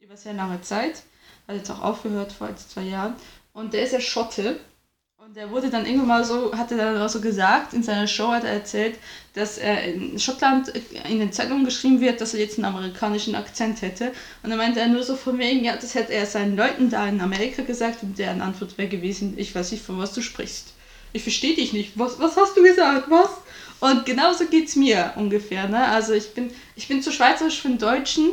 über 0.00 0.16
sehr 0.16 0.34
lange 0.34 0.60
Zeit. 0.62 1.02
Hat 1.46 1.56
jetzt 1.56 1.70
auch 1.70 1.82
aufgehört 1.82 2.32
vor 2.32 2.54
zwei 2.56 2.82
Jahren. 2.82 3.14
Und 3.52 3.72
der 3.72 3.82
ist 3.82 3.92
ja 3.92 4.00
Schotte. 4.00 4.60
Und 5.26 5.36
der 5.36 5.50
wurde 5.50 5.70
dann 5.70 5.86
irgendwann 5.86 6.08
mal 6.08 6.24
so, 6.24 6.54
hat 6.54 6.70
er 6.70 6.76
dann 6.76 7.00
auch 7.00 7.08
so 7.08 7.18
gesagt, 7.18 7.72
in 7.72 7.82
seiner 7.82 8.06
Show 8.06 8.28
hat 8.28 8.44
er 8.44 8.50
erzählt, 8.50 8.98
dass 9.32 9.56
er 9.56 9.82
in 9.82 10.18
Schottland 10.18 10.68
in 11.08 11.18
den 11.18 11.32
Zeitungen 11.32 11.64
geschrieben 11.64 12.02
wird, 12.02 12.20
dass 12.20 12.34
er 12.34 12.40
jetzt 12.40 12.58
einen 12.58 12.66
amerikanischen 12.66 13.34
Akzent 13.34 13.80
hätte. 13.80 14.12
Und 14.42 14.50
dann 14.50 14.58
meinte 14.58 14.80
er 14.80 14.88
nur 14.88 15.02
so 15.02 15.16
von 15.16 15.38
wegen, 15.38 15.64
ja, 15.64 15.76
das 15.76 15.94
hätte 15.94 16.12
er 16.12 16.26
seinen 16.26 16.58
Leuten 16.58 16.90
da 16.90 17.08
in 17.08 17.22
Amerika 17.22 17.62
gesagt 17.62 18.02
und 18.02 18.18
deren 18.18 18.42
Antwort 18.42 18.76
wäre 18.76 18.88
gewesen, 18.88 19.32
ich 19.38 19.54
weiß 19.54 19.72
nicht, 19.72 19.82
von 19.82 19.98
was 19.98 20.12
du 20.12 20.20
sprichst. 20.20 20.74
Ich 21.14 21.22
verstehe 21.22 21.56
dich 21.56 21.72
nicht. 21.72 21.98
Was, 21.98 22.18
was 22.18 22.36
hast 22.36 22.54
du 22.54 22.62
gesagt? 22.62 23.08
Was? 23.08 23.30
Und 23.80 24.04
genauso 24.04 24.44
geht 24.44 24.68
es 24.68 24.76
mir 24.76 25.14
ungefähr. 25.16 25.68
Ne? 25.68 25.88
Also 25.88 26.12
ich 26.12 26.34
bin, 26.34 26.50
ich 26.76 26.86
bin 26.86 27.00
zu 27.00 27.10
schweizerisch 27.10 27.62
für 27.62 27.68
den 27.68 27.78
Deutschen 27.78 28.32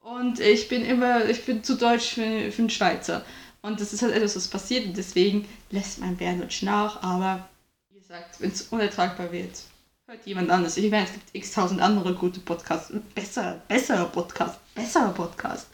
und 0.00 0.40
ich 0.40 0.68
bin 0.68 0.82
immer, 0.86 1.28
ich 1.28 1.44
bin 1.44 1.62
zu 1.62 1.74
deutsch 1.74 2.14
für, 2.14 2.50
für 2.50 2.62
den 2.62 2.70
Schweizer. 2.70 3.22
Und 3.62 3.80
das 3.80 3.92
ist 3.92 4.02
halt 4.02 4.12
etwas, 4.12 4.34
was 4.34 4.48
passiert 4.48 4.86
und 4.86 4.96
deswegen 4.96 5.46
lässt 5.70 6.00
mein 6.00 6.16
Berndeutsch 6.16 6.62
nach. 6.62 7.02
Aber 7.02 7.48
wie 7.90 8.00
gesagt, 8.00 8.40
wenn 8.40 8.50
es 8.50 8.62
unertragbar 8.62 9.30
wird, 9.30 9.62
hört 10.06 10.26
jemand 10.26 10.50
anderes. 10.50 10.76
Ich 10.76 10.90
meine, 10.90 11.06
es 11.06 11.12
gibt 11.12 11.28
x 11.32 11.52
tausend 11.52 11.80
andere 11.80 12.12
gute 12.14 12.40
Podcasts. 12.40 12.92
Besser, 13.14 13.62
besserer 13.68 14.06
Podcast, 14.06 14.58
besserer 14.74 15.14
Podcast. 15.14 15.68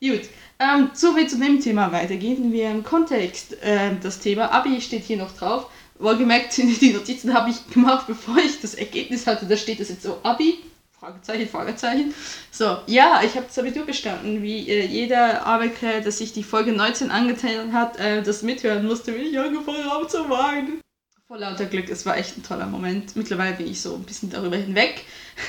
Gut, 0.00 0.22
ähm, 0.58 0.90
so 0.94 1.16
wie 1.16 1.28
zu 1.28 1.38
dem 1.38 1.60
Thema 1.60 1.92
weitergehen. 1.92 2.52
Wir 2.52 2.72
im 2.72 2.82
Kontext 2.82 3.62
äh, 3.62 3.94
das 4.02 4.18
Thema 4.18 4.50
Abi 4.52 4.80
steht 4.80 5.04
hier 5.04 5.16
noch 5.16 5.36
drauf. 5.36 5.70
Wohlgemerkt, 6.00 6.56
die 6.56 6.92
Notizen 6.92 7.34
habe 7.34 7.50
ich 7.50 7.66
gemacht, 7.68 8.08
bevor 8.08 8.38
ich 8.38 8.60
das 8.60 8.74
Ergebnis 8.74 9.28
hatte. 9.28 9.46
Da 9.46 9.56
steht 9.56 9.78
es 9.78 9.90
jetzt 9.90 10.02
so 10.02 10.18
Abi 10.24 10.58
Fragezeichen, 11.02 11.48
Fragezeichen. 11.48 12.14
So, 12.52 12.78
ja, 12.86 13.22
ich 13.24 13.34
habe 13.34 13.46
das 13.46 13.58
Abitur 13.58 13.84
bestanden, 13.84 14.40
wie 14.40 14.68
äh, 14.68 14.86
jeder 14.86 15.44
Arbeiter, 15.44 16.00
der 16.00 16.12
sich 16.12 16.32
die 16.32 16.44
Folge 16.44 16.70
19 16.70 17.10
angetan 17.10 17.72
hat, 17.72 17.98
äh, 17.98 18.22
das 18.22 18.42
mithören 18.42 18.86
musste, 18.86 19.12
wie 19.16 19.22
ich 19.22 19.36
angefangen 19.36 19.90
habe 19.90 20.06
zu 20.06 20.30
weinen. 20.30 20.80
Vor 21.26 21.38
lauter 21.38 21.66
Glück, 21.66 21.88
es 21.88 22.06
war 22.06 22.16
echt 22.16 22.38
ein 22.38 22.44
toller 22.44 22.66
Moment. 22.66 23.16
Mittlerweile 23.16 23.56
bin 23.56 23.66
ich 23.66 23.80
so 23.80 23.96
ein 23.96 24.04
bisschen 24.04 24.30
darüber 24.30 24.54
hinweg. 24.54 25.04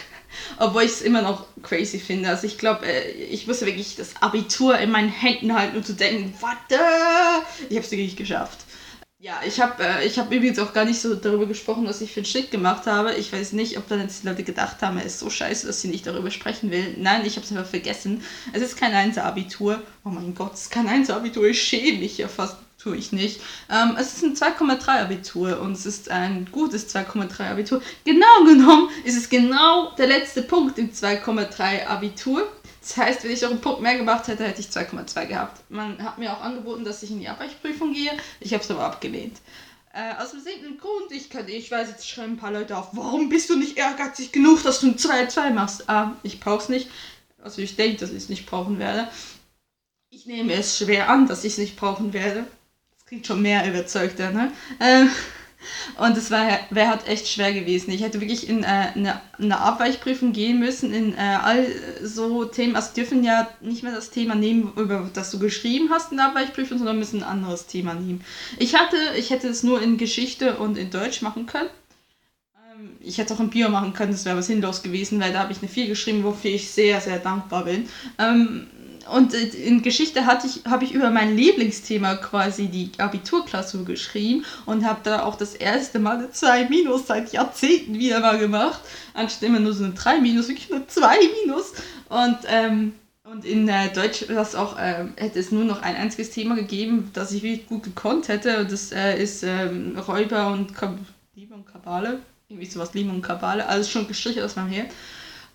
Obwohl 0.58 0.82
ich 0.84 0.92
es 0.92 1.02
immer 1.04 1.22
noch 1.22 1.46
crazy 1.62 2.00
finde. 2.00 2.30
Also 2.30 2.48
ich 2.48 2.58
glaube, 2.58 2.88
äh, 2.88 3.12
ich 3.12 3.46
musste 3.46 3.68
wirklich 3.68 3.96
das 3.96 4.20
Abitur 4.24 4.80
in 4.80 4.90
meinen 4.90 5.10
Händen 5.10 5.54
halten, 5.54 5.78
um 5.78 5.84
zu 5.84 5.94
denken, 5.94 6.34
warte, 6.42 6.80
ich 7.70 7.76
habe 7.76 7.86
es 7.86 7.92
wirklich 7.92 8.16
geschafft. 8.16 8.66
Ja, 9.24 9.40
ich 9.48 9.62
habe 9.62 9.82
äh, 9.82 10.10
hab 10.10 10.34
übrigens 10.34 10.60
auch 10.60 10.74
gar 10.74 10.84
nicht 10.84 11.00
so 11.00 11.16
darüber 11.16 11.46
gesprochen, 11.46 11.88
was 11.88 12.02
ich 12.02 12.12
für 12.12 12.20
einen 12.20 12.26
Schnitt 12.26 12.52
gemacht 12.52 12.88
habe. 12.88 13.14
Ich 13.14 13.32
weiß 13.32 13.54
nicht, 13.54 13.78
ob 13.78 13.88
dann 13.88 14.02
jetzt 14.02 14.22
die 14.22 14.28
Leute 14.28 14.44
gedacht 14.44 14.82
haben, 14.82 14.98
er 14.98 15.06
ist 15.06 15.20
so 15.20 15.30
scheiße, 15.30 15.66
dass 15.66 15.80
sie 15.80 15.88
nicht 15.88 16.06
darüber 16.06 16.30
sprechen 16.30 16.72
will. 16.72 16.94
Nein, 16.98 17.26
ich 17.26 17.38
habe 17.38 17.46
es 17.46 17.52
einfach 17.54 17.66
vergessen. 17.66 18.22
Es 18.52 18.62
ist 18.62 18.76
kein 18.76 18.92
1-Abitur. 18.92 19.82
Oh 20.04 20.10
mein 20.10 20.36
Gott, 20.36 20.56
es 20.56 20.64
ist 20.64 20.72
kein 20.72 20.90
1-Abitur. 20.90 21.46
Ich 21.46 21.64
schäme 21.64 22.00
mich 22.00 22.18
ja 22.18 22.28
fast. 22.28 22.58
Tue 22.78 22.98
ich 22.98 23.14
nicht. 23.14 23.40
Ähm, 23.70 23.96
es 23.98 24.18
ist 24.18 24.24
ein 24.24 24.36
2,3 24.36 25.04
Abitur 25.04 25.62
und 25.62 25.72
es 25.72 25.86
ist 25.86 26.12
ein 26.12 26.50
gutes 26.52 26.94
2,3 26.94 27.50
Abitur. 27.50 27.82
Genau 28.04 28.44
genommen 28.46 28.90
ist 29.06 29.16
es 29.16 29.30
genau 29.30 29.92
der 29.98 30.08
letzte 30.08 30.42
Punkt 30.42 30.78
im 30.78 30.92
2,3 30.92 31.88
Abitur. 31.88 32.46
Das 32.84 32.98
heißt, 32.98 33.24
wenn 33.24 33.32
ich 33.32 33.42
noch 33.42 33.52
einen 33.52 33.62
Punkt 33.62 33.82
mehr 33.82 33.98
gemacht 33.98 34.28
hätte, 34.28 34.44
hätte 34.44 34.60
ich 34.60 34.68
2,2 34.68 35.26
gehabt. 35.26 35.62
Man 35.70 36.04
hat 36.04 36.18
mir 36.18 36.34
auch 36.34 36.42
angeboten, 36.42 36.84
dass 36.84 37.02
ich 37.02 37.12
in 37.12 37.22
die 37.22 37.30
Abweichprüfung 37.30 37.94
gehe. 37.94 38.12
Ich 38.42 38.54
habe 38.54 38.62
es 38.62 38.70
aber 38.70 38.84
abgelehnt. 38.84 39.40
Äh, 39.94 40.22
aus 40.22 40.32
dem 40.32 40.42
simplen 40.42 40.78
Grund, 40.78 41.12
ich, 41.12 41.30
kann, 41.30 41.48
ich 41.48 41.72
weiß, 41.72 41.88
jetzt 41.88 42.10
schreiben 42.10 42.34
ein 42.34 42.38
paar 42.38 42.52
Leute 42.52 42.76
auf, 42.76 42.90
warum 42.92 43.30
bist 43.30 43.50
du 43.50 43.56
nicht 43.56 43.78
ehrgeizig 43.78 44.34
genug, 44.34 44.64
dass 44.64 44.82
du 44.82 44.88
ein 44.88 44.98
2-2 44.98 45.52
machst? 45.52 45.90
Ah, 45.90 46.18
ich 46.24 46.42
brauch's 46.42 46.68
nicht. 46.68 46.90
Also 47.42 47.62
ich 47.62 47.78
denke, 47.78 48.00
dass 48.00 48.10
ich 48.10 48.18
es 48.18 48.30
nicht 48.30 48.46
brauchen 48.46 48.80
werde. 48.80 49.08
Ich 50.10 50.26
nehme 50.26 50.54
es 50.54 50.78
schwer 50.78 51.10
an, 51.10 51.28
dass 51.28 51.46
ich 51.46 51.54
es 51.54 51.60
nicht 51.60 51.78
brauchen 51.78 52.12
werde. 52.12 52.46
Das 52.96 53.06
klingt 53.06 53.26
schon 53.26 53.42
mehr 53.42 53.66
überzeugter, 53.70 54.32
ne? 54.32 54.52
Äh, 54.80 55.06
Und 55.98 56.18
es 56.18 56.32
wäre 56.32 56.60
halt 56.90 57.08
echt 57.08 57.28
schwer 57.28 57.54
gewesen. 57.54 57.92
Ich 57.92 58.02
hätte 58.02 58.22
wirklich 58.22 58.48
in 58.48 58.64
äh, 58.64 58.92
eine, 58.96 59.22
eine 59.38 59.60
Abweichprüfung 59.60 60.34
gehen 60.34 60.60
müssen 60.60 60.94
in 60.94 61.14
äh, 61.14 61.38
all 61.42 61.66
so 62.02 62.46
Themen. 62.46 62.76
Also 62.76 62.94
dürfen 62.96 63.24
ja 63.24 63.48
nicht 63.62 63.84
mehr 63.84 63.94
das 63.94 64.10
Thema 64.10 64.36
nehmen, 64.36 64.74
über 64.76 65.10
das 65.14 65.32
du 65.32 65.40
geschrieben 65.40 65.90
hast 65.92 66.12
in 66.12 66.18
der 66.18 66.28
Abweichprüfung, 66.28 66.78
sondern 66.78 67.00
müssen 67.00 67.24
ein 67.24 67.30
anderes 67.30 67.68
Thema 67.68 67.94
nehmen. 67.94 68.24
Ich 68.58 68.76
hatte, 68.76 68.98
ich 69.18 69.30
hätte 69.30 69.48
es 69.48 69.64
nur 69.64 69.82
in 69.82 69.98
Geschichte 69.98 70.58
und 70.58 70.78
in 70.78 70.90
Deutsch 70.90 71.22
machen 71.22 71.46
können. 71.46 71.70
Ähm, 72.56 72.92
ich 73.00 73.18
hätte 73.18 73.34
auch 73.34 73.40
in 73.40 73.50
Bio 73.50 73.70
machen 73.70 73.94
können, 73.94 74.12
das 74.12 74.26
wäre 74.26 74.38
was 74.38 74.48
sinnlos 74.48 74.84
gewesen, 74.84 75.20
weil 75.20 75.34
da 75.34 75.40
habe 75.40 75.52
ich 75.52 75.60
eine 75.60 75.70
4 75.70 75.88
geschrieben, 75.88 76.24
wofür 76.24 76.52
ich 76.52 76.70
sehr, 76.72 77.02
sehr 77.02 77.20
dankbar 77.20 77.66
bin. 77.66 77.88
Ähm, 78.20 78.68
und 79.12 79.34
in 79.34 79.82
Geschichte 79.82 80.26
hatte 80.26 80.48
ich, 80.48 80.70
habe 80.70 80.86
ich 80.86 80.94
über 80.94 81.10
mein 81.10 81.36
Lieblingsthema 81.36 82.16
quasi 82.16 82.68
die 82.68 82.92
Abiturklausur 82.98 83.86
geschrieben 83.86 84.46
und 84.66 84.86
habe 84.86 85.02
da 85.04 85.24
auch 85.24 85.36
das 85.36 85.56
erste 85.56 86.00
Mal 86.00 86.18
eine 86.18 86.32
2 86.32 86.70
Minus 86.70 87.08
seit 87.08 87.34
Jahrzehnten 87.34 88.00
wieder 88.00 88.20
mal 88.20 88.38
gemacht. 88.38 88.82
Anstatt 89.14 89.44
immer 89.44 89.60
nur 89.60 89.74
so 89.74 89.84
eine 89.84 89.94
3 89.94 90.20
Minus, 90.22 90.48
wirklich 90.48 90.70
nur 90.70 90.88
2 90.88 91.18
Minus. 91.44 91.74
Und, 92.10 92.38
ähm, 92.48 92.94
und 93.24 93.46
in 93.46 93.68
äh, 93.68 93.92
Deutsch 93.94 94.26
das 94.28 94.56
auch, 94.56 94.78
äh, 94.78 95.06
hätte 95.18 95.40
es 95.40 95.52
nur 95.52 95.66
noch 95.66 95.82
ein 95.82 95.96
einziges 95.96 96.32
Thema 96.32 96.56
gegeben, 96.56 97.10
das 97.14 97.32
ich 97.32 97.44
wirklich 97.44 97.68
gut 97.68 97.84
gekonnt 97.84 98.28
hätte. 98.30 98.60
Und 98.60 98.72
das 98.72 98.92
äh, 98.92 99.22
ist 99.22 99.44
ähm, 99.44 99.98
Räuber 99.98 100.52
und 100.52 100.76
Kab 100.76 100.98
Liebe 101.36 101.56
und 101.56 101.66
Kabale. 101.66 102.20
Irgendwie 102.48 102.68
sowas, 102.68 102.94
Liebe 102.94 103.10
und 103.10 103.22
Kabale. 103.22 103.68
Alles 103.68 103.90
schon 103.90 104.08
gestrichen 104.08 104.44
aus 104.44 104.56
meinem 104.56 104.70
Hirn. 104.70 104.88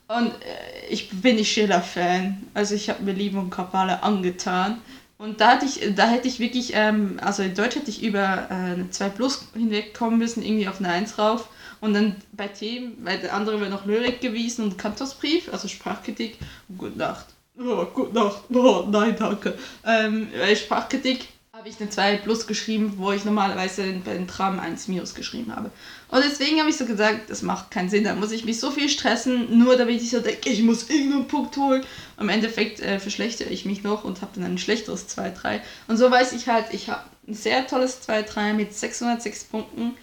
Und 0.09 0.29
äh, 0.29 0.87
ich 0.89 1.11
bin 1.11 1.37
nicht 1.37 1.53
Schiller-Fan. 1.53 2.49
Also 2.55 2.75
ich 2.75 2.89
habe 2.89 3.03
mir 3.03 3.13
Liebe 3.13 3.39
und 3.39 3.51
Kabale 3.51 4.03
angetan. 4.03 4.81
Und 5.19 5.41
da, 5.41 5.53
hatte 5.53 5.67
ich, 5.67 5.95
da 5.95 6.09
hätte 6.09 6.29
ich 6.29 6.39
wirklich, 6.39 6.73
ähm, 6.75 7.19
also 7.21 7.43
in 7.43 7.55
Deutsch 7.55 7.77
hätte 7.77 7.91
ich 7.91 8.03
über 8.03 8.47
äh, 8.51 8.55
eine 8.55 8.91
2 8.91 9.09
Plus 9.11 9.49
hinwegkommen 9.53 10.19
müssen, 10.19 10.43
irgendwie 10.43 10.69
auf 10.69 10.79
eine 10.79 10.89
1 10.89 11.19
rauf. 11.19 11.49
Und 11.81 11.95
dann 11.95 12.17
bei 12.33 12.49
Themen, 12.49 12.97
weil 13.03 13.19
der 13.19 13.35
andere 13.35 13.61
wäre 13.61 13.71
noch 13.71 13.85
Lyrik 13.85 14.21
gewesen 14.21 14.65
und 14.65 14.79
Kantorsbrief, 14.79 15.53
also 15.53 15.69
Sprachkritik. 15.69 16.39
Gute 16.77 16.99
Nacht. 16.99 17.27
Oh, 17.59 17.85
gute 17.87 18.15
Nacht. 18.15 18.45
Oh, 18.53 18.87
nein, 18.89 19.15
danke. 19.19 19.59
Ähm, 19.85 20.29
Sprachkritik 20.55 21.29
habe 21.59 21.69
ich 21.69 21.81
eine 21.81 21.91
2 21.91 22.19
plus 22.19 22.47
geschrieben, 22.47 22.95
wo 22.99 23.11
ich 23.11 23.25
normalerweise 23.25 23.83
bei 24.05 24.15
den 24.15 24.29
Tram 24.29 24.61
1 24.61 24.87
minus 24.87 25.17
geschrieben 25.17 25.55
habe. 25.55 25.73
Und 26.07 26.23
deswegen 26.25 26.61
habe 26.61 26.71
ich 26.71 26.77
so 26.77 26.87
gesagt, 26.87 27.31
das 27.31 27.43
macht 27.43 27.73
keinen 27.73 27.91
Sinn, 27.91 28.05
da 28.05 28.15
muss 28.15 28.31
ich 28.31 28.45
mich 28.45 28.61
so 28.61 28.71
viel 28.71 28.89
stressen, 28.89 29.59
nur 29.59 29.77
damit 29.77 30.01
ich 30.01 30.11
so 30.11 30.21
denke, 30.21 30.51
ich 30.51 30.63
muss 30.63 30.89
irgendeinen 30.89 31.27
Punkt 31.27 31.57
holen. 31.57 31.85
Im 32.17 32.29
Endeffekt 32.29 32.79
äh, 32.79 33.01
verschlechtere 33.01 33.49
ich 33.49 33.65
mich 33.65 33.83
noch 33.83 34.05
und 34.05 34.23
habe 34.23 34.31
dann 34.37 34.45
ein 34.45 34.59
schlechteres 34.59 35.09
2-3. 35.09 35.61
Und 35.89 35.97
so 35.97 36.09
weiß 36.09 36.33
ich 36.33 36.47
halt, 36.47 36.67
ich 36.71 36.91
habe 36.91 37.03
ein 37.27 37.35
sehr 37.35 37.67
tolles 37.67 38.09
2-3 38.09 38.53
mit 38.53 38.73
606 38.73 39.45
Punkten. 39.45 39.97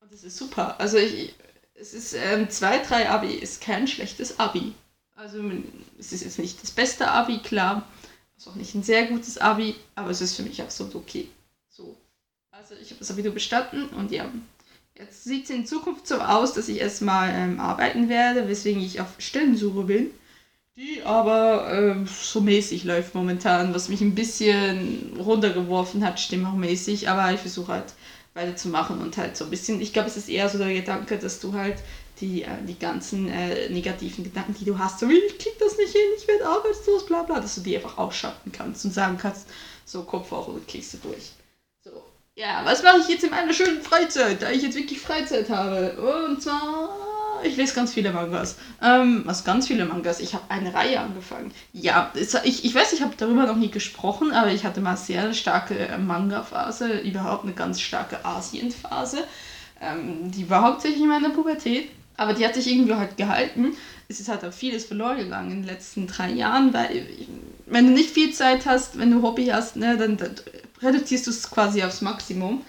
Und 0.00 0.10
das 0.10 0.24
ist 0.24 0.38
super. 0.38 0.80
Also 0.80 0.96
ich, 0.96 1.34
es 1.74 1.92
ist 1.92 2.14
ähm, 2.14 2.48
2-3 2.48 3.08
Abi 3.08 3.34
ist 3.34 3.60
kein 3.60 3.88
schlechtes 3.88 4.40
Abi. 4.40 4.72
Also 5.14 5.38
es 5.98 6.12
ist 6.12 6.24
jetzt 6.24 6.38
nicht 6.38 6.62
das 6.62 6.70
beste 6.70 7.10
Abi, 7.10 7.40
klar 7.40 7.86
ist 8.38 8.48
auch 8.48 8.54
nicht 8.54 8.74
ein 8.74 8.82
sehr 8.82 9.06
gutes 9.06 9.38
Abi, 9.38 9.74
aber 9.96 10.10
es 10.10 10.20
ist 10.20 10.36
für 10.36 10.44
mich 10.44 10.62
absolut 10.62 10.94
okay. 10.94 11.28
So. 11.68 11.96
Also 12.52 12.74
ich 12.80 12.90
habe 12.90 13.00
das 13.00 13.10
Abitur 13.10 13.32
bestanden 13.32 13.88
und 13.88 14.10
ja, 14.12 14.30
jetzt 14.96 15.24
sieht 15.24 15.44
es 15.44 15.50
in 15.50 15.66
Zukunft 15.66 16.06
so 16.06 16.20
aus, 16.20 16.54
dass 16.54 16.68
ich 16.68 16.78
erstmal 16.78 17.32
ähm, 17.34 17.60
arbeiten 17.60 18.08
werde, 18.08 18.48
weswegen 18.48 18.82
ich 18.82 19.00
auf 19.00 19.08
Stellensuche 19.18 19.82
bin, 19.82 20.10
die 20.76 21.02
aber 21.02 21.72
ähm, 21.72 22.06
so 22.06 22.40
mäßig 22.40 22.84
läuft 22.84 23.14
momentan, 23.14 23.74
was 23.74 23.88
mich 23.88 24.00
ein 24.00 24.14
bisschen 24.14 25.14
runtergeworfen 25.18 26.04
hat, 26.04 26.20
stimmungsmäßig, 26.20 27.08
aber 27.08 27.32
ich 27.32 27.40
versuche 27.40 27.72
halt 27.72 27.94
weiterzumachen 28.34 29.00
und 29.00 29.16
halt 29.16 29.36
so 29.36 29.44
ein 29.44 29.50
bisschen, 29.50 29.80
ich 29.80 29.92
glaube, 29.92 30.08
es 30.08 30.16
ist 30.16 30.28
eher 30.28 30.48
so 30.48 30.58
der 30.58 30.72
Gedanke, 30.72 31.18
dass 31.18 31.40
du 31.40 31.54
halt 31.54 31.78
die, 32.20 32.42
äh, 32.42 32.48
die 32.66 32.78
ganzen 32.78 33.28
äh, 33.28 33.68
negativen 33.70 34.24
Gedanken, 34.24 34.54
die 34.58 34.64
du 34.64 34.78
hast, 34.78 35.00
so 35.00 35.08
ich 35.08 35.38
krieg 35.38 35.58
das 35.58 35.76
nicht 35.76 35.92
hin, 35.92 36.02
ich 36.16 36.26
werde 36.28 36.46
arbeitslos, 36.46 37.06
bla 37.06 37.22
bla, 37.22 37.40
dass 37.40 37.54
du 37.56 37.60
die 37.60 37.76
einfach 37.76 37.98
ausschalten 37.98 38.52
kannst 38.52 38.84
und 38.84 38.92
sagen 38.92 39.18
kannst, 39.18 39.48
so 39.84 40.02
Kopf 40.02 40.30
hoch 40.30 40.48
und 40.48 40.66
kriegst 40.68 40.94
du 40.94 40.98
durch. 40.98 41.32
So, 41.82 41.90
ja, 42.34 42.60
was 42.64 42.82
mache 42.82 42.98
ich 42.98 43.08
jetzt 43.08 43.24
in 43.24 43.30
meiner 43.30 43.52
schönen 43.52 43.82
Freizeit, 43.82 44.42
da 44.42 44.50
ich 44.50 44.62
jetzt 44.62 44.76
wirklich 44.76 45.00
Freizeit 45.00 45.48
habe? 45.48 46.26
Und 46.26 46.42
zwar, 46.42 46.90
ich 47.42 47.56
lese 47.56 47.74
ganz 47.74 47.94
viele 47.94 48.12
Mangas. 48.12 48.56
Ähm, 48.82 49.22
was 49.24 49.44
ganz 49.44 49.66
viele 49.66 49.84
Mangas. 49.86 50.20
Ich 50.20 50.34
habe 50.34 50.44
eine 50.48 50.72
Reihe 50.74 51.00
angefangen. 51.00 51.52
Ja, 51.72 52.12
ich, 52.44 52.64
ich 52.64 52.74
weiß, 52.74 52.92
ich 52.92 53.02
habe 53.02 53.14
darüber 53.16 53.46
noch 53.46 53.56
nie 53.56 53.70
gesprochen, 53.70 54.32
aber 54.32 54.52
ich 54.52 54.64
hatte 54.64 54.80
mal 54.80 54.96
sehr 54.96 55.34
starke 55.34 55.98
Manga-Phase, 55.98 56.98
überhaupt 57.00 57.44
eine 57.44 57.54
ganz 57.54 57.80
starke 57.80 58.24
Asien-Phase. 58.24 59.24
Ähm, 59.80 60.30
die 60.30 60.50
war 60.50 60.62
hauptsächlich 60.62 61.02
in 61.02 61.08
meiner 61.08 61.30
Pubertät. 61.30 61.88
Aber 62.18 62.34
die 62.34 62.44
hat 62.44 62.54
sich 62.54 62.66
irgendwie 62.66 62.94
halt 62.94 63.16
gehalten. 63.16 63.74
Es 64.08 64.20
ist 64.20 64.28
halt 64.28 64.44
auch 64.44 64.52
vieles 64.52 64.84
verloren 64.84 65.18
gegangen 65.18 65.52
in 65.52 65.62
den 65.62 65.66
letzten 65.66 66.06
drei 66.06 66.30
Jahren, 66.30 66.74
weil 66.74 67.06
wenn 67.66 67.86
du 67.86 67.92
nicht 67.92 68.10
viel 68.10 68.32
Zeit 68.32 68.66
hast, 68.66 68.98
wenn 68.98 69.10
du 69.10 69.22
Hobby 69.22 69.46
hast, 69.46 69.76
ne, 69.76 69.96
dann, 69.96 70.16
dann 70.16 70.34
reduzierst 70.82 71.26
du 71.26 71.30
es 71.30 71.48
quasi 71.48 71.82
aufs 71.82 72.02
Maximum. 72.02 72.62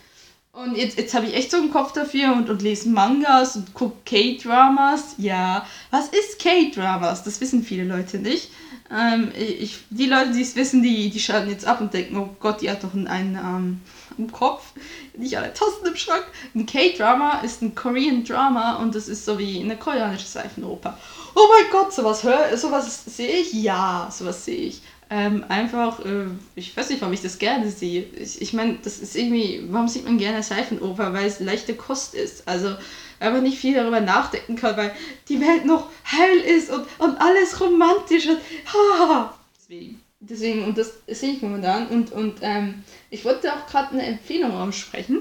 Und 0.52 0.76
jetzt, 0.76 0.98
jetzt 0.98 1.14
habe 1.14 1.26
ich 1.26 1.36
echt 1.36 1.52
so 1.52 1.58
einen 1.58 1.72
Kopf 1.72 1.94
dafür 1.94 2.34
und, 2.34 2.50
und 2.50 2.62
lese 2.62 2.90
Mangas 2.90 3.56
und 3.56 3.74
gucke 3.74 3.96
K-Dramas. 4.06 5.16
Ja, 5.18 5.66
was 5.90 6.10
ist 6.10 6.40
K-Dramas? 6.40 7.24
Das 7.24 7.42
wissen 7.42 7.64
viele 7.64 7.86
Leute 7.86 8.20
nicht. 8.20 8.50
Ähm, 8.92 9.32
ich, 9.38 9.84
die 9.90 10.08
Leute, 10.08 10.32
die 10.32 10.42
es 10.42 10.56
wissen, 10.56 10.82
die, 10.82 11.10
die 11.10 11.20
schalten 11.20 11.50
jetzt 11.50 11.66
ab 11.66 11.80
und 11.82 11.94
denken, 11.94 12.18
oh 12.18 12.36
Gott, 12.40 12.62
die 12.62 12.72
hat 12.72 12.84
doch 12.84 12.94
einen, 12.94 13.36
ähm, 13.36 13.82
im 14.20 14.32
Kopf, 14.32 14.74
nicht 15.18 15.38
alle 15.38 15.54
Tasten 15.54 15.88
im 15.88 15.96
Schrank. 15.96 16.26
Ein 16.54 16.66
K-Drama 16.66 17.40
ist 17.40 17.62
ein 17.62 17.74
Korean 17.74 18.24
Drama 18.24 18.76
und 18.78 18.94
das 18.94 19.08
ist 19.08 19.26
so 19.26 19.40
wie 19.40 19.62
eine 19.62 19.78
koreanische 19.78 20.28
Seifenoper. 20.28 20.98
Oh 21.36 21.48
mein 21.50 21.72
Gott, 21.72 21.94
sowas 21.94 22.24
hör, 22.24 22.56
sowas 22.58 23.06
sehe 23.06 23.42
ich? 23.42 23.54
Ja, 23.54 24.10
sowas 24.12 24.46
sehe 24.46 24.58
ich. 24.58 24.82
Ähm, 25.12 25.44
einfach, 25.50 26.00
äh, 26.06 26.26
ich 26.56 26.76
weiß 26.78 26.90
nicht, 26.90 27.02
warum 27.02 27.14
ich 27.14 27.22
das 27.22 27.40
gerne 27.40 27.72
sehe. 27.72 28.04
Ich, 28.16 28.42
ich 28.42 28.54
meine, 28.54 28.78
das 28.84 29.00
ist 29.00 29.16
irgendwie, 29.16 29.64
warum 29.70 29.88
sieht 29.88 30.06
man 30.06 30.20
gerne 30.20 30.44
Seifenoper? 30.44 31.14
Weil 31.14 31.26
es 31.26 31.40
leichte 31.40 31.74
Kost 31.74 32.14
ist. 32.14 32.48
Also 32.48 32.76
einfach 33.20 33.42
nicht 33.42 33.58
viel 33.58 33.76
darüber 33.76 34.00
nachdenken 34.00 34.56
kann, 34.56 34.78
weil 34.78 34.96
die 35.28 35.42
Welt 35.42 35.66
noch 35.66 35.90
heil 36.12 36.40
ist 36.40 36.70
und, 36.70 36.86
und 37.00 37.20
alles 37.20 37.60
romantisch 37.60 38.28
und 38.28 38.40
ha. 38.74 39.38
Deswegen. 39.58 40.02
Deswegen, 40.22 40.66
und 40.66 40.78
das 40.78 40.94
sehe 41.08 41.34
ich 41.34 41.42
momentan. 41.42 41.88
Und, 41.88 42.12
und 42.12 42.40
ähm, 42.42 42.84
ich 43.10 43.24
wollte 43.24 43.54
auch 43.54 43.68
gerade 43.68 43.92
eine 43.92 44.04
Empfehlung 44.04 44.52
aussprechen. 44.52 45.20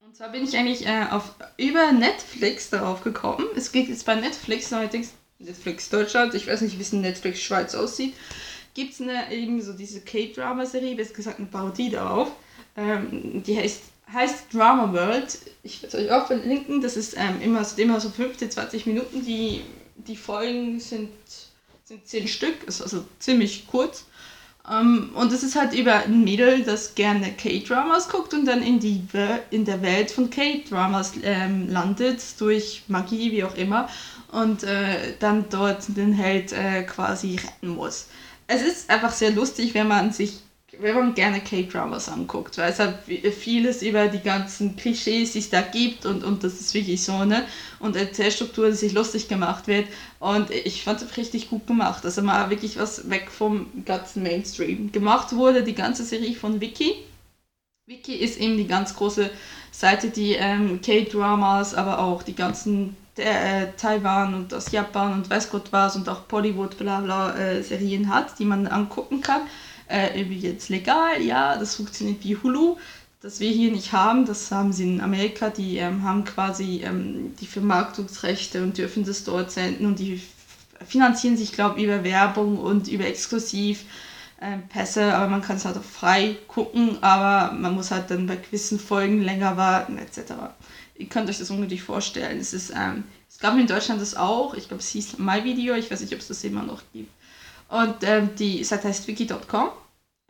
Und 0.00 0.16
zwar 0.16 0.30
bin 0.30 0.44
ich 0.44 0.56
eigentlich 0.56 0.86
äh, 0.86 1.06
auf, 1.10 1.34
über 1.58 1.92
Netflix 1.92 2.70
darauf 2.70 3.02
gekommen. 3.02 3.44
Es 3.54 3.70
geht 3.70 3.88
jetzt 3.88 4.06
bei 4.06 4.14
Netflix, 4.14 4.70
neuerdings 4.70 5.12
Netflix 5.38 5.88
Deutschland, 5.88 6.34
ich 6.34 6.48
weiß 6.48 6.62
nicht, 6.62 6.78
wie 6.78 6.82
es 6.82 6.92
in 6.92 7.00
Netflix 7.00 7.40
Schweiz 7.40 7.74
aussieht, 7.74 8.14
gibt 8.74 8.92
es 8.92 9.00
eben 9.30 9.60
so 9.62 9.72
diese 9.72 10.00
K-Drama-Serie, 10.00 10.96
besser 10.96 11.14
gesagt 11.14 11.38
eine 11.38 11.46
Parodie 11.46 11.90
darauf. 11.90 12.32
Ähm, 12.76 13.42
die 13.44 13.58
heißt, 13.58 13.82
heißt 14.12 14.52
Drama 14.52 14.92
World. 14.92 15.38
Ich 15.62 15.82
werde 15.82 15.96
es 15.96 16.04
euch 16.04 16.10
auch 16.12 16.26
verlinken. 16.26 16.80
Das 16.80 16.96
ist 16.96 17.16
ähm, 17.16 17.40
immer, 17.42 17.64
so, 17.64 17.80
immer 17.80 18.00
so 18.00 18.10
15, 18.10 18.50
20 18.50 18.86
Minuten. 18.86 19.24
Die, 19.24 19.62
die 19.96 20.16
Folgen 20.16 20.80
sind 20.80 21.10
sind 21.88 22.06
zehn 22.06 22.28
Stück, 22.28 22.64
ist 22.66 22.82
also 22.82 23.04
ziemlich 23.18 23.66
kurz. 23.66 24.04
Um, 24.62 24.74
ähm, 24.74 25.10
und 25.14 25.32
es 25.32 25.42
ist 25.42 25.56
halt 25.56 25.72
über 25.72 25.94
ein 26.00 26.22
Mädel, 26.22 26.62
das 26.62 26.94
gerne 26.94 27.32
K-Dramas 27.32 28.10
guckt 28.10 28.34
und 28.34 28.44
dann 28.44 28.62
in, 28.62 28.78
die, 28.78 29.02
in 29.50 29.64
der 29.64 29.80
Welt 29.80 30.10
von 30.10 30.28
K-Dramas 30.28 31.12
ähm, 31.22 31.70
landet, 31.70 32.20
durch 32.38 32.82
Magie, 32.88 33.32
wie 33.32 33.44
auch 33.44 33.54
immer, 33.54 33.88
und 34.30 34.64
äh, 34.64 35.14
dann 35.18 35.46
dort 35.48 35.96
den 35.96 36.12
Held 36.12 36.52
äh, 36.52 36.82
quasi 36.82 37.36
retten 37.36 37.68
muss. 37.68 38.08
Es 38.46 38.60
ist 38.60 38.90
einfach 38.90 39.12
sehr 39.12 39.30
lustig, 39.30 39.72
wenn 39.72 39.88
man 39.88 40.12
sich 40.12 40.40
wenn 40.76 40.94
man 40.94 41.14
gerne 41.14 41.40
K-Dramas 41.40 42.08
anguckt, 42.08 42.58
weil 42.58 42.70
es 42.70 42.78
halt 42.78 42.96
vieles 43.06 43.82
über 43.82 44.08
die 44.08 44.20
ganzen 44.20 44.76
Klischees, 44.76 45.32
die 45.32 45.38
es 45.38 45.48
da 45.48 45.62
gibt 45.62 46.04
und, 46.04 46.22
und 46.22 46.44
das 46.44 46.60
ist 46.60 46.74
wirklich 46.74 47.02
so, 47.02 47.24
ne? 47.24 47.44
Und 47.80 47.96
Erzählstruktur, 47.96 48.68
die 48.68 48.76
sich 48.76 48.92
lustig 48.92 49.28
gemacht 49.28 49.66
wird. 49.66 49.88
Und 50.18 50.50
ich 50.50 50.84
fand 50.84 51.00
es 51.00 51.16
richtig 51.16 51.48
gut 51.48 51.66
gemacht. 51.66 52.04
Also 52.04 52.22
mal 52.22 52.50
wirklich 52.50 52.76
was 52.76 53.08
weg 53.08 53.30
vom 53.30 53.66
ganzen 53.86 54.22
Mainstream. 54.22 54.92
Gemacht 54.92 55.34
wurde 55.34 55.62
die 55.62 55.74
ganze 55.74 56.04
Serie 56.04 56.34
von 56.34 56.60
Wiki. 56.60 56.96
Wiki 57.86 58.16
ist 58.16 58.38
eben 58.38 58.58
die 58.58 58.66
ganz 58.66 58.94
große 58.94 59.30
Seite, 59.70 60.10
die 60.10 60.32
ähm, 60.34 60.80
K-Dramas, 60.82 61.74
aber 61.74 62.00
auch 62.00 62.22
die 62.22 62.34
ganzen 62.34 62.94
äh, 63.16 63.68
Taiwan 63.78 64.34
und 64.34 64.52
aus 64.52 64.70
Japan 64.70 65.14
und 65.14 65.30
weiß 65.30 65.48
Gott 65.48 65.68
was 65.70 65.96
und 65.96 66.08
auch 66.10 66.20
Bollywood, 66.20 66.76
bla 66.76 67.00
bla 67.00 67.34
äh, 67.38 67.62
Serien 67.62 68.12
hat, 68.12 68.38
die 68.38 68.44
man 68.44 68.66
angucken 68.66 69.22
kann 69.22 69.40
äh, 69.88 70.20
übrigens 70.20 70.68
legal, 70.68 71.22
ja, 71.22 71.56
das 71.56 71.76
funktioniert 71.76 72.24
wie 72.24 72.36
Hulu. 72.36 72.76
Das 73.20 73.40
wir 73.40 73.50
hier 73.50 73.72
nicht 73.72 73.92
haben, 73.92 74.26
das 74.26 74.52
haben 74.52 74.72
sie 74.72 74.84
in 74.84 75.00
Amerika, 75.00 75.50
die 75.50 75.78
ähm, 75.78 76.04
haben 76.04 76.24
quasi 76.24 76.82
ähm, 76.84 77.34
die 77.40 77.46
Vermarktungsrechte 77.46 78.62
und 78.62 78.78
dürfen 78.78 79.04
das 79.04 79.24
dort 79.24 79.50
senden 79.50 79.86
und 79.86 79.98
die 79.98 80.22
finanzieren 80.86 81.36
sich, 81.36 81.50
glaube 81.52 81.78
ich, 81.78 81.86
über 81.86 82.04
Werbung 82.04 82.58
und 82.58 82.86
über 82.86 83.06
exklusiv 83.06 83.84
äh, 84.40 84.58
Pässe, 84.68 85.14
aber 85.14 85.28
man 85.28 85.42
kann 85.42 85.56
es 85.56 85.64
halt 85.64 85.76
auch 85.76 85.82
frei 85.82 86.36
gucken, 86.46 87.02
aber 87.02 87.52
man 87.52 87.74
muss 87.74 87.90
halt 87.90 88.10
dann 88.10 88.26
bei 88.26 88.36
gewissen 88.36 88.78
Folgen 88.78 89.20
länger 89.22 89.56
warten, 89.56 89.98
etc. 89.98 90.34
Ihr 90.96 91.08
könnt 91.08 91.28
euch 91.28 91.38
das 91.38 91.50
ungefähr 91.50 91.78
vorstellen. 91.78 92.38
Es 92.38 92.52
ist, 92.52 92.70
ähm, 92.70 93.02
es 93.28 93.40
gab 93.40 93.58
in 93.58 93.66
Deutschland 93.66 94.00
das 94.00 94.14
auch, 94.14 94.54
ich 94.54 94.68
glaube, 94.68 94.82
es 94.82 94.90
hieß 94.90 95.18
MyVideo, 95.18 95.74
ich 95.74 95.90
weiß 95.90 96.00
nicht, 96.02 96.12
ob 96.12 96.20
es 96.20 96.28
das 96.28 96.44
immer 96.44 96.62
noch 96.62 96.82
gibt. 96.92 97.10
Und 97.68 97.96
ähm, 98.02 98.30
die 98.36 98.64
Seite 98.64 98.88
heißt 98.88 99.06
wiki.com 99.06 99.70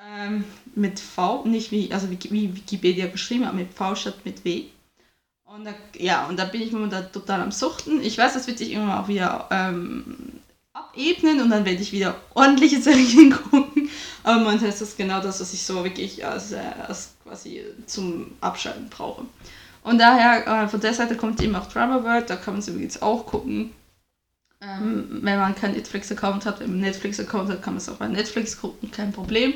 ähm, 0.00 0.44
mit 0.74 1.00
V, 1.00 1.44
nicht 1.44 1.70
wie, 1.70 1.92
also 1.92 2.08
wie, 2.10 2.54
Wikipedia 2.54 3.06
geschrieben, 3.06 3.44
aber 3.44 3.56
mit 3.56 3.72
V 3.72 3.94
statt 3.94 4.16
mit 4.24 4.44
W. 4.44 4.64
Und 5.44 5.64
da, 5.64 5.74
ja, 5.96 6.26
und 6.26 6.38
da 6.38 6.44
bin 6.44 6.62
ich 6.62 6.72
momentan 6.72 7.10
total 7.10 7.40
am 7.40 7.52
Suchten. 7.52 8.02
Ich 8.02 8.18
weiß, 8.18 8.34
das 8.34 8.46
wird 8.46 8.58
sich 8.58 8.72
irgendwann 8.72 8.98
auch 8.98 9.08
wieder 9.08 9.48
ähm, 9.50 10.40
abebnen 10.74 11.40
und 11.40 11.50
dann 11.50 11.64
werde 11.64 11.80
ich 11.80 11.92
wieder 11.92 12.16
ordentliche 12.34 12.80
Serien 12.82 13.30
gucken. 13.30 13.88
Aber 14.22 14.40
momentan 14.40 14.68
ist 14.68 14.80
das 14.80 14.96
genau 14.96 15.20
das, 15.20 15.40
was 15.40 15.54
ich 15.54 15.62
so 15.62 15.82
wirklich 15.84 16.24
als, 16.24 16.52
äh, 16.52 16.60
als 16.86 17.14
quasi 17.24 17.62
zum 17.86 18.32
Abschalten 18.40 18.88
brauche. 18.90 19.24
Und 19.82 19.98
daher, 19.98 20.64
äh, 20.64 20.68
von 20.68 20.80
der 20.80 20.92
Seite 20.92 21.16
kommt 21.16 21.40
eben 21.40 21.54
auch 21.54 21.66
Drama 21.66 22.04
World, 22.04 22.28
da 22.28 22.36
kann 22.36 22.54
man 22.54 22.60
es 22.60 22.68
übrigens 22.68 23.00
auch 23.00 23.24
gucken. 23.24 23.72
Ähm, 24.60 25.20
wenn 25.22 25.38
man 25.38 25.54
keinen 25.54 25.74
Netflix-Account 25.74 26.44
hat, 26.44 26.60
wenn 26.60 26.70
man 26.70 26.80
Netflix-Account 26.80 27.50
hat, 27.50 27.62
kann 27.62 27.74
man 27.74 27.78
es 27.78 27.88
auch 27.88 27.96
bei 27.96 28.08
Netflix 28.08 28.60
gucken, 28.60 28.90
kein 28.90 29.12
Problem. 29.12 29.54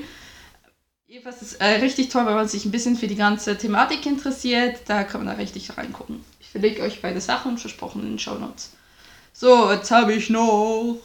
Jedenfalls 1.06 1.42
ist 1.42 1.52
es 1.52 1.58
äh, 1.58 1.80
richtig 1.82 2.08
toll, 2.08 2.24
wenn 2.24 2.34
man 2.34 2.48
sich 2.48 2.64
ein 2.64 2.70
bisschen 2.70 2.96
für 2.96 3.08
die 3.08 3.16
ganze 3.16 3.58
Thematik 3.58 4.06
interessiert. 4.06 4.80
Da 4.86 5.04
kann 5.04 5.24
man 5.24 5.34
da 5.34 5.40
richtig 5.40 5.76
reingucken. 5.76 6.24
Ich 6.40 6.48
verlinke 6.48 6.82
euch 6.82 7.02
beide 7.02 7.20
Sachen, 7.20 7.58
versprochen 7.58 8.02
in 8.02 8.10
den 8.10 8.18
Show 8.18 8.38
Notes. 8.38 8.70
So, 9.32 9.70
jetzt 9.72 9.90
habe 9.90 10.14
ich 10.14 10.30
noch. 10.30 11.00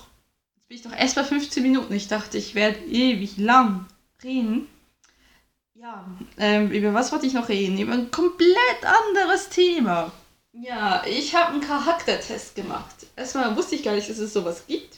Jetzt 0.55 0.67
bin 0.67 0.77
ich 0.77 0.83
doch 0.83 0.93
erst 0.93 1.15
bei 1.15 1.23
15 1.23 1.63
Minuten. 1.63 1.93
Ich 1.93 2.07
dachte, 2.07 2.37
ich 2.37 2.55
werde 2.55 2.79
ewig 2.85 3.37
lang 3.37 3.85
reden. 4.23 4.67
Ja, 5.73 6.07
ähm, 6.37 6.71
über 6.71 6.93
was 6.93 7.11
wollte 7.11 7.25
ich 7.25 7.33
noch 7.33 7.49
reden? 7.49 7.77
Über 7.77 7.93
ein 7.93 8.09
komplett 8.09 8.83
anderes 8.83 9.49
Thema. 9.49 10.11
Ja, 10.59 11.03
ich 11.05 11.35
habe 11.35 11.53
einen 11.53 11.61
Charaktertest 11.61 12.55
gemacht. 12.55 12.95
Erstmal 13.15 13.55
wusste 13.55 13.75
ich 13.75 13.83
gar 13.83 13.93
nicht, 13.93 14.09
dass 14.09 14.17
es 14.17 14.33
sowas 14.33 14.63
gibt. 14.67 14.97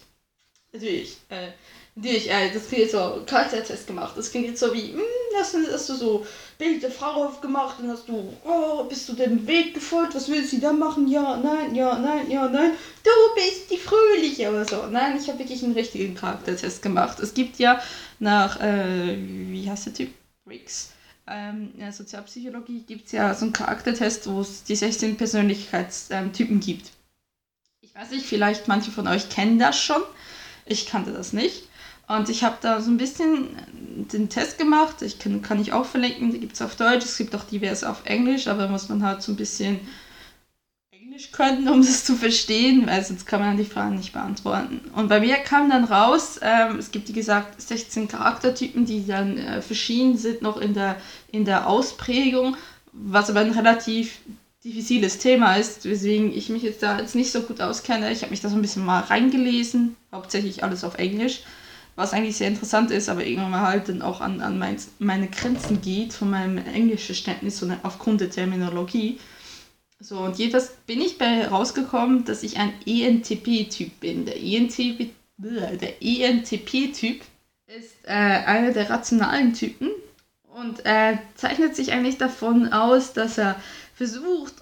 Natürlich, 0.72 1.18
äh, 1.30 1.50
natürlich, 1.96 2.30
äh, 2.30 2.52
das 2.54 2.68
klingt 2.68 2.84
jetzt 2.84 2.92
so, 2.94 3.24
Charaktertest 3.26 3.88
gemacht. 3.88 4.14
Das 4.16 4.32
klingt 4.32 4.48
jetzt 4.48 4.60
so 4.60 4.74
wie, 4.74 4.94
mh, 4.94 5.02
hm, 5.02 5.38
hast, 5.38 5.56
du, 5.56 5.72
hast 5.72 5.90
du 5.90 5.96
so 5.96 6.26
Bild 6.58 6.82
der 6.82 6.92
Frau 6.92 7.26
aufgemacht 7.26 7.80
und 7.80 7.90
hast 7.90 8.08
du, 8.08 8.34
oh, 8.46 8.84
bist 8.86 9.10
du 9.10 9.14
dem 9.14 9.46
Weg 9.48 9.74
gefolgt, 9.74 10.16
was 10.16 10.30
will 10.30 10.46
sie 10.46 10.62
da 10.62 10.72
machen? 10.72 11.08
Ja, 11.10 11.36
nein, 11.38 11.76
ja, 11.76 11.98
nein, 11.98 12.32
ja, 12.32 12.48
nein. 12.48 12.72
Du 13.04 13.10
bist 13.36 13.70
die 13.70 13.78
Fröhliche 13.78 14.50
oder 14.50 14.66
so. 14.66 14.86
Nein, 14.86 15.18
ich 15.18 15.28
habe 15.28 15.40
wirklich 15.40 15.64
einen 15.64 15.74
richtigen 15.74 16.16
Charaktertest 16.16 16.82
gemacht. 16.82 17.20
Es 17.20 17.34
gibt 17.34 17.60
ja 17.60 17.82
nach, 18.20 18.62
äh, 18.62 19.18
wie 19.18 19.70
heißt 19.70 19.88
der 19.88 19.94
Typ? 19.94 20.14
Briggs. 20.46 20.92
Ähm, 21.30 21.72
in 21.74 21.80
der 21.80 21.94
Sozialpsychologie 21.94 22.82
gibt 22.88 23.06
es 23.06 23.12
ja 23.12 23.34
so 23.36 23.46
einen 23.46 23.54
Charaktertest, 23.54 24.28
wo 24.28 24.42
es 24.42 24.64
die 24.64 24.76
16 24.76 25.16
Persönlichkeitstypen 25.16 26.60
gibt. 26.60 26.92
Ich 27.82 27.94
weiß 27.94 28.12
nicht, 28.12 28.26
vielleicht 28.26 28.68
manche 28.68 28.90
von 28.92 29.08
euch 29.08 29.30
kennen 29.30 29.60
das 29.60 29.80
schon. 29.80 30.02
Ich 30.66 30.88
kannte 30.88 31.12
das 31.12 31.32
nicht. 31.32 31.70
Und 32.08 32.30
ich 32.30 32.44
habe 32.44 32.58
da 32.62 32.82
so 32.82 32.90
ein 32.90 32.98
bisschen 32.98 33.56
den 34.12 34.30
Test 34.30 34.58
gemacht. 34.58 35.04
Ich 35.04 35.20
kann, 35.20 35.44
kann 35.44 35.62
ich 35.62 35.74
auch 35.74 35.86
verlinken. 35.86 36.32
Die 36.32 36.40
gibt 36.40 36.54
es 36.54 36.62
auf 36.64 36.76
Deutsch. 36.76 37.06
Es 37.06 37.18
gibt 37.18 37.36
auch 37.36 37.44
diverse 37.44 37.88
auf 37.88 38.06
Englisch, 38.06 38.48
aber 38.48 38.68
muss 38.68 38.90
man 38.90 39.04
halt 39.04 39.22
so 39.22 39.32
ein 39.32 39.36
bisschen 39.36 39.80
Englisch 41.20 41.32
können, 41.32 41.68
um 41.68 41.82
das 41.82 42.06
zu 42.06 42.16
verstehen, 42.16 42.88
weil 42.88 43.04
sonst 43.04 43.26
kann 43.26 43.42
man 43.42 43.58
die 43.58 43.66
Fragen 43.66 43.96
nicht 43.96 44.14
beantworten. 44.14 44.80
Und 44.96 45.10
bei 45.10 45.20
mir 45.20 45.36
kam 45.36 45.70
dann 45.70 45.84
raus, 45.84 46.40
ähm, 46.42 46.78
es 46.80 46.92
gibt 46.92 47.10
wie 47.10 47.14
gesagt 47.14 47.62
16 47.62 48.08
Charaktertypen, 48.08 48.86
die 48.86 49.06
dann 49.06 49.38
äh, 49.38 49.62
verschieden 49.62 50.18
sind 50.18 50.42
noch 50.42 50.58
in 50.58 50.74
der, 50.74 50.96
in 51.32 51.44
der 51.44 51.68
Ausprägung, 51.68 52.56
was 52.94 53.30
aber 53.30 53.42
ein 53.42 53.52
relativ 53.52 54.20
diffiziles 54.64 55.18
Thema 55.18 55.56
ist, 55.56 55.86
weswegen 55.86 56.34
ich 56.34 56.50
mich 56.50 56.64
jetzt 56.64 56.84
da 56.84 57.00
jetzt 57.00 57.16
nicht 57.16 57.32
so 57.32 57.42
gut 57.42 57.60
auskenne. 57.60 58.12
Ich 58.12 58.22
habe 58.22 58.32
mich 58.32 58.42
da 58.42 58.50
so 58.50 58.56
ein 58.56 58.62
bisschen 58.62 58.86
mal 58.86 59.02
reingelesen, 59.02 59.96
hauptsächlich 60.14 60.64
alles 60.64 60.84
auf 60.84 60.96
Englisch, 60.96 61.42
was 61.96 62.14
eigentlich 62.14 62.38
sehr 62.38 62.48
interessant 62.48 62.92
ist, 62.92 63.10
aber 63.10 63.26
irgendwann 63.26 63.52
mal 63.52 63.68
halt 63.68 63.90
dann 63.90 64.02
auch 64.02 64.22
an, 64.22 64.40
an 64.40 64.58
mein, 64.58 64.78
meine 65.00 65.28
Grenzen 65.28 65.82
geht 65.82 66.14
von 66.14 66.30
meinem 66.30 66.58
Englischverständnis 66.58 67.62
und 67.62 67.76
aufgrund 67.84 68.22
der 68.22 68.30
Terminologie. 68.30 69.20
So, 70.02 70.20
und 70.20 70.38
jedenfalls 70.38 70.70
bin 70.88 71.02
ich 71.02 71.18
bei 71.18 71.48
rausgekommen, 71.48 72.24
dass 72.24 72.44
ich 72.44 72.58
ein 72.58 72.74
ENTP-Typ 72.86 74.00
bin. 74.00 74.26
Der 74.26 74.38
ENTP, 74.42 75.12
der 75.38 76.02
ENTP-Typ 76.02 77.22
ist 77.68 77.96
äh, 78.06 78.12
einer 78.12 78.72
der 78.72 78.90
rationalen 78.90 79.54
Typen 79.54 79.90
und 80.44 80.86
äh, 80.86 81.18
zeichnet 81.36 81.76
sich 81.76 81.92
eigentlich 81.92 82.18
davon 82.18 82.72
aus, 82.72 83.14
dass 83.14 83.38
er 83.38 83.62
versucht, 83.94 84.56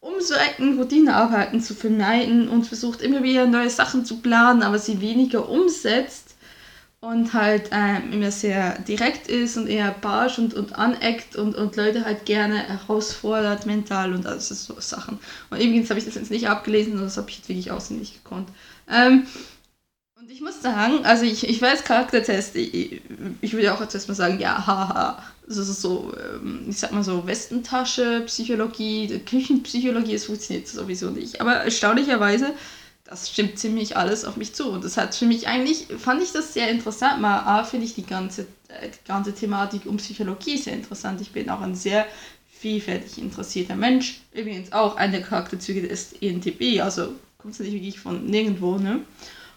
um 0.00 0.20
so 0.20 0.34
Ecken 0.34 0.78
Routinearbeiten 0.78 1.60
zu 1.60 1.74
vermeiden 1.74 2.48
und 2.48 2.66
versucht 2.66 3.02
immer 3.02 3.22
wieder 3.24 3.46
neue 3.46 3.70
Sachen 3.70 4.04
zu 4.04 4.20
planen, 4.20 4.62
aber 4.62 4.78
sie 4.78 5.00
weniger 5.00 5.48
umsetzt 5.48 6.23
und 7.04 7.34
halt 7.34 7.68
ähm, 7.70 8.12
immer 8.12 8.30
sehr 8.30 8.78
direkt 8.80 9.28
ist 9.28 9.56
und 9.58 9.68
eher 9.68 9.90
barsch 9.90 10.38
und, 10.38 10.54
und 10.54 10.74
aneckt 10.76 11.36
und, 11.36 11.54
und 11.54 11.76
Leute 11.76 12.04
halt 12.04 12.24
gerne 12.24 12.56
herausfordert 12.56 13.66
mental 13.66 14.14
und 14.14 14.26
alles 14.26 14.48
so 14.48 14.74
Sachen. 14.78 15.18
Und 15.50 15.60
übrigens 15.60 15.90
habe 15.90 15.98
ich 15.98 16.06
das 16.06 16.14
jetzt 16.14 16.30
nicht 16.30 16.48
abgelesen, 16.48 16.98
das 16.98 17.18
habe 17.18 17.28
ich 17.28 17.36
jetzt 17.38 17.48
wirklich 17.48 17.70
auswendig 17.70 18.14
gekonnt. 18.14 18.48
Ähm, 18.88 19.26
und 20.18 20.30
ich 20.30 20.40
muss 20.40 20.62
sagen, 20.62 21.04
also 21.04 21.24
ich, 21.24 21.46
ich 21.46 21.60
weiß 21.60 21.84
Charaktertest, 21.84 22.56
ich, 22.56 23.02
ich 23.42 23.52
würde 23.52 23.74
auch 23.74 23.80
jetzt 23.82 23.94
erstmal 23.94 24.16
sagen, 24.16 24.40
ja, 24.40 24.66
haha, 24.66 25.22
das 25.46 25.58
ist 25.58 25.82
so, 25.82 26.14
ähm, 26.18 26.64
ich 26.70 26.78
sag 26.78 26.92
mal 26.92 27.04
so 27.04 27.26
Westentasche, 27.26 28.22
Psychologie, 28.24 29.20
Küchenpsychologie, 29.26 30.14
es 30.14 30.24
funktioniert 30.24 30.68
sowieso 30.68 31.10
nicht. 31.10 31.42
Aber 31.42 31.56
erstaunlicherweise 31.56 32.54
das 33.14 33.30
stimmt 33.30 33.60
ziemlich 33.60 33.96
alles 33.96 34.24
auf 34.24 34.36
mich 34.36 34.54
zu. 34.54 34.70
Und 34.70 34.82
das 34.82 34.96
hat 34.96 35.14
für 35.14 35.26
mich 35.26 35.46
eigentlich, 35.46 35.86
fand 35.98 36.20
ich 36.20 36.32
das 36.32 36.52
sehr 36.52 36.68
interessant. 36.68 37.20
Mal 37.20 37.38
A, 37.38 37.62
finde 37.62 37.86
ich 37.86 37.94
die 37.94 38.04
ganze, 38.04 38.42
äh, 38.66 38.88
die 38.88 39.06
ganze 39.06 39.32
Thematik 39.32 39.86
um 39.86 39.98
Psychologie 39.98 40.58
sehr 40.58 40.72
interessant. 40.72 41.20
Ich 41.20 41.30
bin 41.30 41.48
auch 41.48 41.60
ein 41.60 41.76
sehr 41.76 42.06
vielfältig 42.50 43.18
interessierter 43.18 43.76
Mensch. 43.76 44.20
Übrigens 44.32 44.72
auch 44.72 44.96
eine 44.96 45.18
der 45.18 45.22
Charakterzüge 45.22 45.86
ist 45.86 46.20
ENTP, 46.22 46.80
also 46.80 47.14
kommt 47.38 47.54
es 47.54 47.60
nicht 47.60 47.72
wirklich 47.72 48.00
von 48.00 48.26
nirgendwo, 48.26 48.78
ne? 48.78 49.02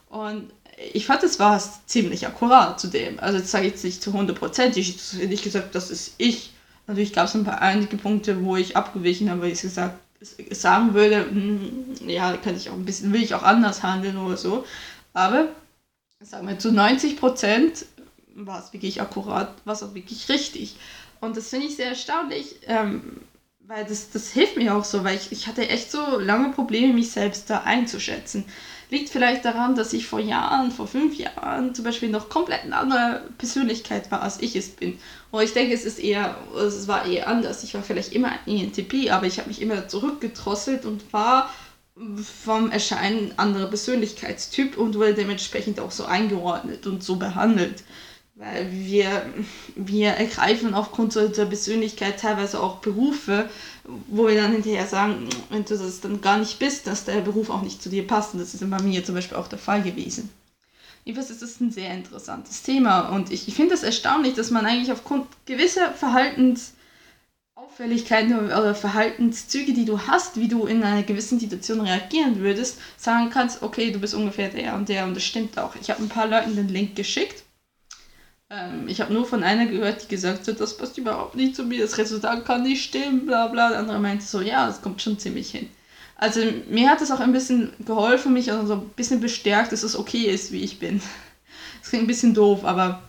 Und 0.09 0.51
ich 0.93 1.07
fand, 1.07 1.23
es 1.23 1.39
war 1.39 1.59
ziemlich 1.87 2.27
akkurat 2.27 2.79
zu 2.79 2.87
dem. 2.87 3.19
Also 3.19 3.39
das 3.39 3.49
sage 3.49 3.65
ich 3.65 3.71
jetzt 3.71 3.83
nicht 3.83 4.03
zu 4.03 4.11
100%, 4.11 4.77
ich 4.77 5.13
habe 5.13 5.27
nicht 5.27 5.43
gesagt, 5.43 5.73
das 5.73 5.89
ist 5.89 6.13
ich. 6.19 6.51
Natürlich 6.85 7.11
gab 7.11 7.25
es 7.25 7.33
ein 7.33 7.43
paar 7.43 7.61
einige 7.61 7.97
Punkte, 7.97 8.45
wo 8.45 8.55
ich 8.55 8.77
abgewichen 8.77 9.31
habe, 9.31 9.41
weil 9.41 9.51
ich 9.51 9.61
gesagt 9.61 9.99
sagen 10.51 10.93
würde, 10.93 11.25
hm, 11.29 11.95
ja, 12.07 12.35
kann 12.37 12.55
ich 12.55 12.69
auch 12.69 12.73
ein 12.73 12.85
bisschen, 12.85 13.13
will 13.13 13.23
ich 13.23 13.35
auch 13.35 13.43
anders 13.43 13.83
handeln 13.83 14.17
oder 14.17 14.37
so. 14.37 14.65
Aber 15.13 15.49
sagen 16.19 16.47
wir 16.47 16.59
zu 16.59 16.71
90 16.71 17.17
Prozent 17.17 17.85
war 18.35 18.63
es 18.63 18.73
wirklich 18.73 19.01
akkurat, 19.01 19.53
war 19.65 19.73
es 19.73 19.83
auch 19.83 19.93
wirklich 19.93 20.29
richtig. 20.29 20.75
Und 21.19 21.37
das 21.37 21.49
finde 21.49 21.67
ich 21.67 21.75
sehr 21.75 21.89
erstaunlich, 21.89 22.57
ähm, 22.67 23.21
weil 23.59 23.85
das, 23.85 24.11
das 24.11 24.31
hilft 24.31 24.57
mir 24.57 24.75
auch 24.75 24.85
so, 24.85 25.03
weil 25.03 25.15
ich, 25.15 25.31
ich 25.31 25.47
hatte 25.47 25.67
echt 25.67 25.91
so 25.91 26.19
lange 26.19 26.53
Probleme, 26.53 26.93
mich 26.93 27.11
selbst 27.11 27.49
da 27.49 27.63
einzuschätzen. 27.63 28.45
Liegt 28.89 29.09
vielleicht 29.09 29.43
daran, 29.43 29.75
dass 29.75 29.91
ich 29.91 30.07
vor 30.07 30.19
Jahren, 30.19 30.71
vor 30.71 30.87
fünf 30.87 31.17
Jahren 31.17 31.75
zum 31.75 31.83
Beispiel 31.83 32.09
noch 32.09 32.29
komplett 32.29 32.63
eine 32.63 32.77
andere 32.77 33.23
Persönlichkeit 33.37 34.09
war, 34.11 34.21
als 34.21 34.41
ich 34.41 34.55
es 34.55 34.69
bin. 34.69 34.97
Und 35.29 35.43
ich 35.43 35.51
denke, 35.51 35.73
es 35.73 35.83
ist 35.83 35.99
eher, 35.99 36.37
es 36.55 36.87
war 36.87 37.05
eher 37.05 37.27
anders. 37.27 37.63
Ich 37.63 37.73
war 37.73 37.83
vielleicht 37.83 38.13
immer 38.13 38.29
ein 38.29 38.39
ENTP, 38.47 39.11
aber 39.11 39.25
ich 39.25 39.39
habe 39.39 39.49
mich 39.49 39.61
immer 39.61 39.89
zurückgedrosselt 39.89 40.85
und 40.85 41.11
war 41.11 41.49
vom 42.45 42.71
Erscheinen 42.71 43.31
ein 43.31 43.39
anderer 43.39 43.67
Persönlichkeitstyp 43.67 44.77
und 44.77 44.95
wurde 44.95 45.15
dementsprechend 45.15 45.79
auch 45.79 45.91
so 45.91 46.05
eingeordnet 46.05 46.87
und 46.87 47.03
so 47.03 47.17
behandelt. 47.17 47.83
Weil 48.39 48.71
wir, 48.71 49.25
wir 49.75 50.09
ergreifen 50.09 50.75
aufgrund 50.75 51.17
unserer 51.17 51.47
Persönlichkeit 51.47 52.19
teilweise 52.19 52.61
auch 52.61 52.77
Berufe, 52.77 53.49
wo 54.07 54.27
wir 54.27 54.35
dann 54.35 54.51
hinterher 54.51 54.85
sagen, 54.85 55.27
wenn 55.49 55.65
du 55.65 55.75
das 55.75 56.01
dann 56.01 56.21
gar 56.21 56.37
nicht 56.37 56.59
bist, 56.59 56.85
dass 56.85 57.05
der 57.05 57.21
Beruf 57.21 57.49
auch 57.49 57.63
nicht 57.63 57.81
zu 57.81 57.89
dir 57.89 58.05
passt. 58.05 58.35
Und 58.35 58.39
das 58.39 58.53
ist 58.53 58.69
bei 58.69 58.79
mir 58.83 59.03
zum 59.03 59.15
Beispiel 59.15 59.37
auch 59.37 59.47
der 59.47 59.57
Fall 59.57 59.81
gewesen. 59.81 60.29
Jedenfalls 61.03 61.31
ist 61.31 61.41
das 61.41 61.59
ein 61.61 61.71
sehr 61.71 61.91
interessantes 61.91 62.61
Thema 62.61 63.09
und 63.09 63.31
ich, 63.31 63.47
ich 63.47 63.55
finde 63.55 63.73
es 63.73 63.79
das 63.79 63.87
erstaunlich, 63.87 64.35
dass 64.35 64.51
man 64.51 64.67
eigentlich 64.67 64.91
aufgrund 64.91 65.25
gewisser 65.45 65.93
Verhaltensauffälligkeiten 65.93 68.37
oder 68.37 68.75
Verhaltenszüge, 68.75 69.73
die 69.73 69.85
du 69.85 70.01
hast, 70.01 70.35
wie 70.35 70.49
du 70.49 70.65
in 70.65 70.83
einer 70.83 71.03
gewissen 71.03 71.39
Situation 71.39 71.79
reagieren 71.79 72.41
würdest, 72.41 72.77
sagen 72.97 73.29
kannst, 73.29 73.63
okay, 73.63 73.91
du 73.91 73.99
bist 73.99 74.15
ungefähr 74.15 74.49
der 74.49 74.75
und 74.75 74.89
der 74.89 75.05
und 75.05 75.15
das 75.15 75.23
stimmt 75.23 75.57
auch. 75.57 75.75
Ich 75.81 75.89
habe 75.89 76.03
ein 76.03 76.09
paar 76.09 76.27
Leuten 76.27 76.57
den 76.57 76.67
Link 76.67 76.97
geschickt 76.97 77.46
ähm, 78.49 78.87
ich 78.87 79.01
habe 79.01 79.13
nur 79.13 79.25
von 79.25 79.43
einer 79.43 79.65
gehört, 79.65 80.03
die 80.03 80.07
gesagt 80.07 80.47
hat, 80.47 80.59
das 80.59 80.77
passt 80.77 80.97
überhaupt 80.97 81.35
nicht 81.35 81.55
zu 81.55 81.63
mir, 81.63 81.81
das 81.81 81.97
Resultat 81.97 82.45
kann 82.45 82.63
nicht 82.63 82.83
stimmen, 82.83 83.25
bla 83.25 83.47
bla. 83.47 83.69
Der 83.69 83.79
andere 83.79 83.99
meinte 83.99 84.25
so, 84.25 84.41
ja, 84.41 84.69
es 84.69 84.81
kommt 84.81 85.01
schon 85.01 85.19
ziemlich 85.19 85.51
hin. 85.51 85.69
Also 86.15 86.41
mir 86.69 86.89
hat 86.89 87.01
es 87.01 87.11
auch 87.11 87.19
ein 87.19 87.33
bisschen 87.33 87.73
geholfen, 87.85 88.33
mich 88.33 88.51
also 88.51 88.67
so 88.67 88.73
ein 88.75 88.89
bisschen 88.95 89.19
bestärkt, 89.21 89.71
dass 89.71 89.83
es 89.83 89.97
okay 89.97 90.23
ist, 90.23 90.51
wie 90.51 90.63
ich 90.63 90.79
bin. 90.79 91.01
Das 91.81 91.91
klingt 91.91 92.03
ein 92.03 92.07
bisschen 92.07 92.33
doof, 92.33 92.65
aber 92.65 93.01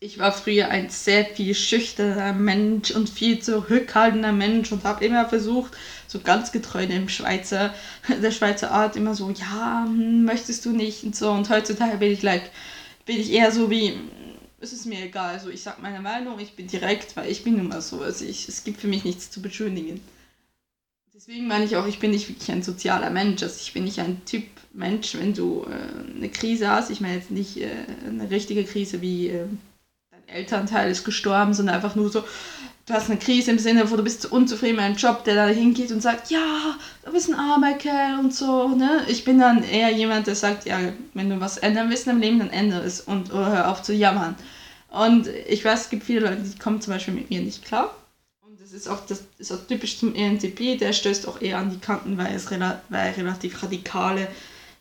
ich 0.00 0.18
war 0.18 0.32
früher 0.32 0.68
ein 0.68 0.88
sehr 0.88 1.24
viel 1.26 1.54
schüchterner 1.54 2.32
Mensch 2.32 2.90
und 2.92 3.10
viel 3.10 3.40
zurückhaltender 3.40 4.32
Mensch 4.32 4.72
und 4.72 4.84
habe 4.84 5.04
immer 5.04 5.28
versucht, 5.28 5.76
so 6.06 6.20
ganz 6.20 6.52
getreu 6.52 6.86
dem 6.86 7.08
Schweizer, 7.08 7.74
der 8.22 8.30
Schweizer 8.30 8.70
Art 8.70 8.96
immer 8.96 9.14
so, 9.14 9.30
ja, 9.30 9.84
hm, 9.86 10.24
möchtest 10.24 10.64
du 10.64 10.70
nicht 10.70 11.02
und 11.04 11.16
so. 11.16 11.30
Und 11.32 11.50
heutzutage 11.50 11.98
bin 11.98 12.12
ich 12.12 12.22
like, 12.22 12.50
bin 13.04 13.18
ich 13.20 13.32
eher 13.32 13.50
so 13.52 13.70
wie, 13.70 13.94
es 14.60 14.72
ist 14.72 14.86
mir 14.86 15.04
egal, 15.04 15.34
also 15.34 15.50
ich 15.50 15.62
sag 15.62 15.80
meine 15.80 16.00
Meinung, 16.00 16.38
ich 16.40 16.54
bin 16.54 16.66
direkt, 16.66 17.16
weil 17.16 17.30
ich 17.30 17.44
bin 17.44 17.56
nun 17.56 17.68
mal 17.68 17.80
so, 17.80 18.02
also 18.02 18.24
ich, 18.24 18.48
es 18.48 18.64
gibt 18.64 18.80
für 18.80 18.88
mich 18.88 19.04
nichts 19.04 19.30
zu 19.30 19.40
beschönigen. 19.40 20.00
Deswegen 21.14 21.48
meine 21.48 21.64
ich 21.64 21.76
auch, 21.76 21.86
ich 21.86 21.98
bin 21.98 22.12
nicht 22.12 22.28
wirklich 22.28 22.50
ein 22.50 22.62
sozialer 22.62 23.10
Mensch, 23.10 23.42
also 23.42 23.56
ich 23.60 23.72
bin 23.72 23.84
nicht 23.84 23.98
ein 23.98 24.24
Typ 24.24 24.44
Mensch, 24.72 25.14
wenn 25.14 25.34
du 25.34 25.64
äh, 25.64 26.16
eine 26.16 26.28
Krise 26.28 26.70
hast, 26.70 26.90
ich 26.90 27.00
meine 27.00 27.16
jetzt 27.16 27.30
nicht 27.30 27.56
äh, 27.56 27.70
eine 28.06 28.30
richtige 28.30 28.64
Krise 28.64 29.00
wie 29.00 29.28
äh, 29.28 29.46
dein 30.10 30.28
Elternteil 30.28 30.90
ist 30.90 31.04
gestorben, 31.04 31.54
sondern 31.54 31.74
einfach 31.74 31.96
nur 31.96 32.10
so, 32.10 32.24
du 32.88 32.94
hast 32.94 33.10
eine 33.10 33.18
Krise 33.18 33.50
im 33.50 33.58
Sinne, 33.58 33.90
wo 33.90 33.96
du 33.96 34.02
bist 34.02 34.26
unzufrieden 34.32 34.76
mit 34.76 34.84
einem 34.84 34.96
Job, 34.96 35.24
der 35.24 35.34
da 35.34 35.46
hingeht 35.46 35.92
und 35.92 36.00
sagt, 36.00 36.30
ja, 36.30 36.76
du 37.04 37.12
bist 37.12 37.28
ein 37.28 37.34
armer 37.34 37.74
Kerl 37.74 38.18
und 38.18 38.34
so, 38.34 38.68
ne? 38.68 39.04
Ich 39.08 39.24
bin 39.24 39.38
dann 39.38 39.62
eher 39.62 39.90
jemand, 39.92 40.26
der 40.26 40.34
sagt, 40.34 40.64
ja, 40.64 40.78
wenn 41.14 41.28
du 41.28 41.38
was 41.40 41.58
ändern 41.58 41.90
willst 41.90 42.06
im 42.06 42.20
Leben, 42.20 42.38
dann 42.38 42.50
ändere 42.50 42.82
es 42.84 43.00
und 43.00 43.30
hör 43.32 43.70
auf 43.70 43.82
zu 43.82 43.92
jammern. 43.92 44.36
Und 44.90 45.26
ich 45.26 45.64
weiß, 45.64 45.82
es 45.82 45.90
gibt 45.90 46.04
viele 46.04 46.20
Leute, 46.20 46.42
die 46.42 46.58
kommen 46.58 46.80
zum 46.80 46.94
Beispiel 46.94 47.14
mit 47.14 47.28
mir 47.28 47.42
nicht 47.42 47.64
klar. 47.64 47.94
Und 48.40 48.58
das 48.58 48.72
ist 48.72 48.88
auch, 48.88 49.04
das 49.06 49.24
ist 49.36 49.52
auch 49.52 49.66
typisch 49.68 49.98
zum 49.98 50.14
ENTP, 50.14 50.78
der 50.78 50.94
stößt 50.94 51.28
auch 51.28 51.42
eher 51.42 51.58
an 51.58 51.70
die 51.70 51.78
Kanten, 51.78 52.16
weil, 52.16 52.34
es 52.34 52.50
weil 52.50 52.80
er 52.90 53.16
relativ 53.16 53.62
radikale 53.62 54.28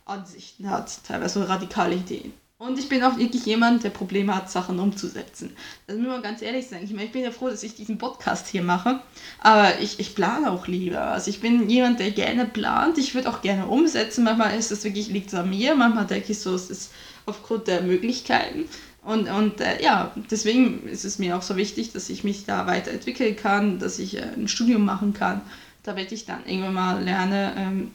Ansichten 0.06 0.70
hat, 0.70 1.04
teilweise 1.06 1.48
radikale 1.48 1.96
Ideen. 1.96 2.32
Und 2.60 2.80
ich 2.80 2.90
bin 2.90 3.04
auch 3.04 3.18
wirklich 3.20 3.46
jemand, 3.46 3.84
der 3.84 3.92
Probleme 3.92 4.36
hat, 4.36 4.50
Sachen 4.50 4.80
umzusetzen. 4.80 5.56
Das 5.86 5.96
muss 5.96 6.08
man 6.08 6.24
ganz 6.24 6.42
ehrlich 6.42 6.68
sagen. 6.68 6.84
Ich 6.84 6.92
meine, 6.92 7.06
ich 7.06 7.12
bin 7.12 7.22
ja 7.22 7.30
froh, 7.30 7.50
dass 7.50 7.62
ich 7.62 7.76
diesen 7.76 8.00
Podcast 8.00 8.48
hier 8.48 8.64
mache, 8.64 9.00
aber 9.40 9.80
ich, 9.80 10.00
ich 10.00 10.16
plane 10.16 10.50
auch 10.50 10.66
lieber. 10.66 11.02
Also 11.02 11.30
ich 11.30 11.40
bin 11.40 11.70
jemand, 11.70 12.00
der 12.00 12.10
gerne 12.10 12.46
plant. 12.46 12.98
Ich 12.98 13.14
würde 13.14 13.30
auch 13.30 13.42
gerne 13.42 13.68
umsetzen. 13.68 14.24
Manchmal 14.24 14.58
ist 14.58 14.72
es 14.72 14.84
wirklich, 14.84 15.10
liegt 15.10 15.28
es 15.28 15.36
an 15.36 15.52
mir. 15.52 15.76
Manchmal 15.76 16.08
denke 16.08 16.32
ich 16.32 16.40
so, 16.40 16.56
es 16.56 16.72
ist 16.72 16.92
aufgrund 17.28 17.68
der 17.68 17.84
Möglichkeiten. 17.84 18.66
Und, 19.04 19.30
und 19.30 19.62
äh, 19.62 19.82
ja, 19.84 20.12
deswegen 20.32 20.88
ist 20.88 21.06
es 21.06 21.20
mir 21.20 21.38
auch 21.38 21.44
so 21.44 21.56
wichtig, 21.58 21.94
dass 21.94 22.10
ich 22.10 22.24
mich 22.24 22.46
da 22.46 22.66
weiterentwickeln 22.66 23.36
kann, 23.36 23.78
dass 23.78 24.00
ich 24.00 24.18
äh, 24.18 24.34
ein 24.36 24.48
Studium 24.48 24.84
machen 24.84 25.14
kann, 25.14 25.42
damit 25.84 26.12
ich 26.12 26.26
dann 26.26 26.46
irgendwann 26.46 26.74
mal 26.74 27.04
lerne, 27.04 27.54
ähm, 27.56 27.92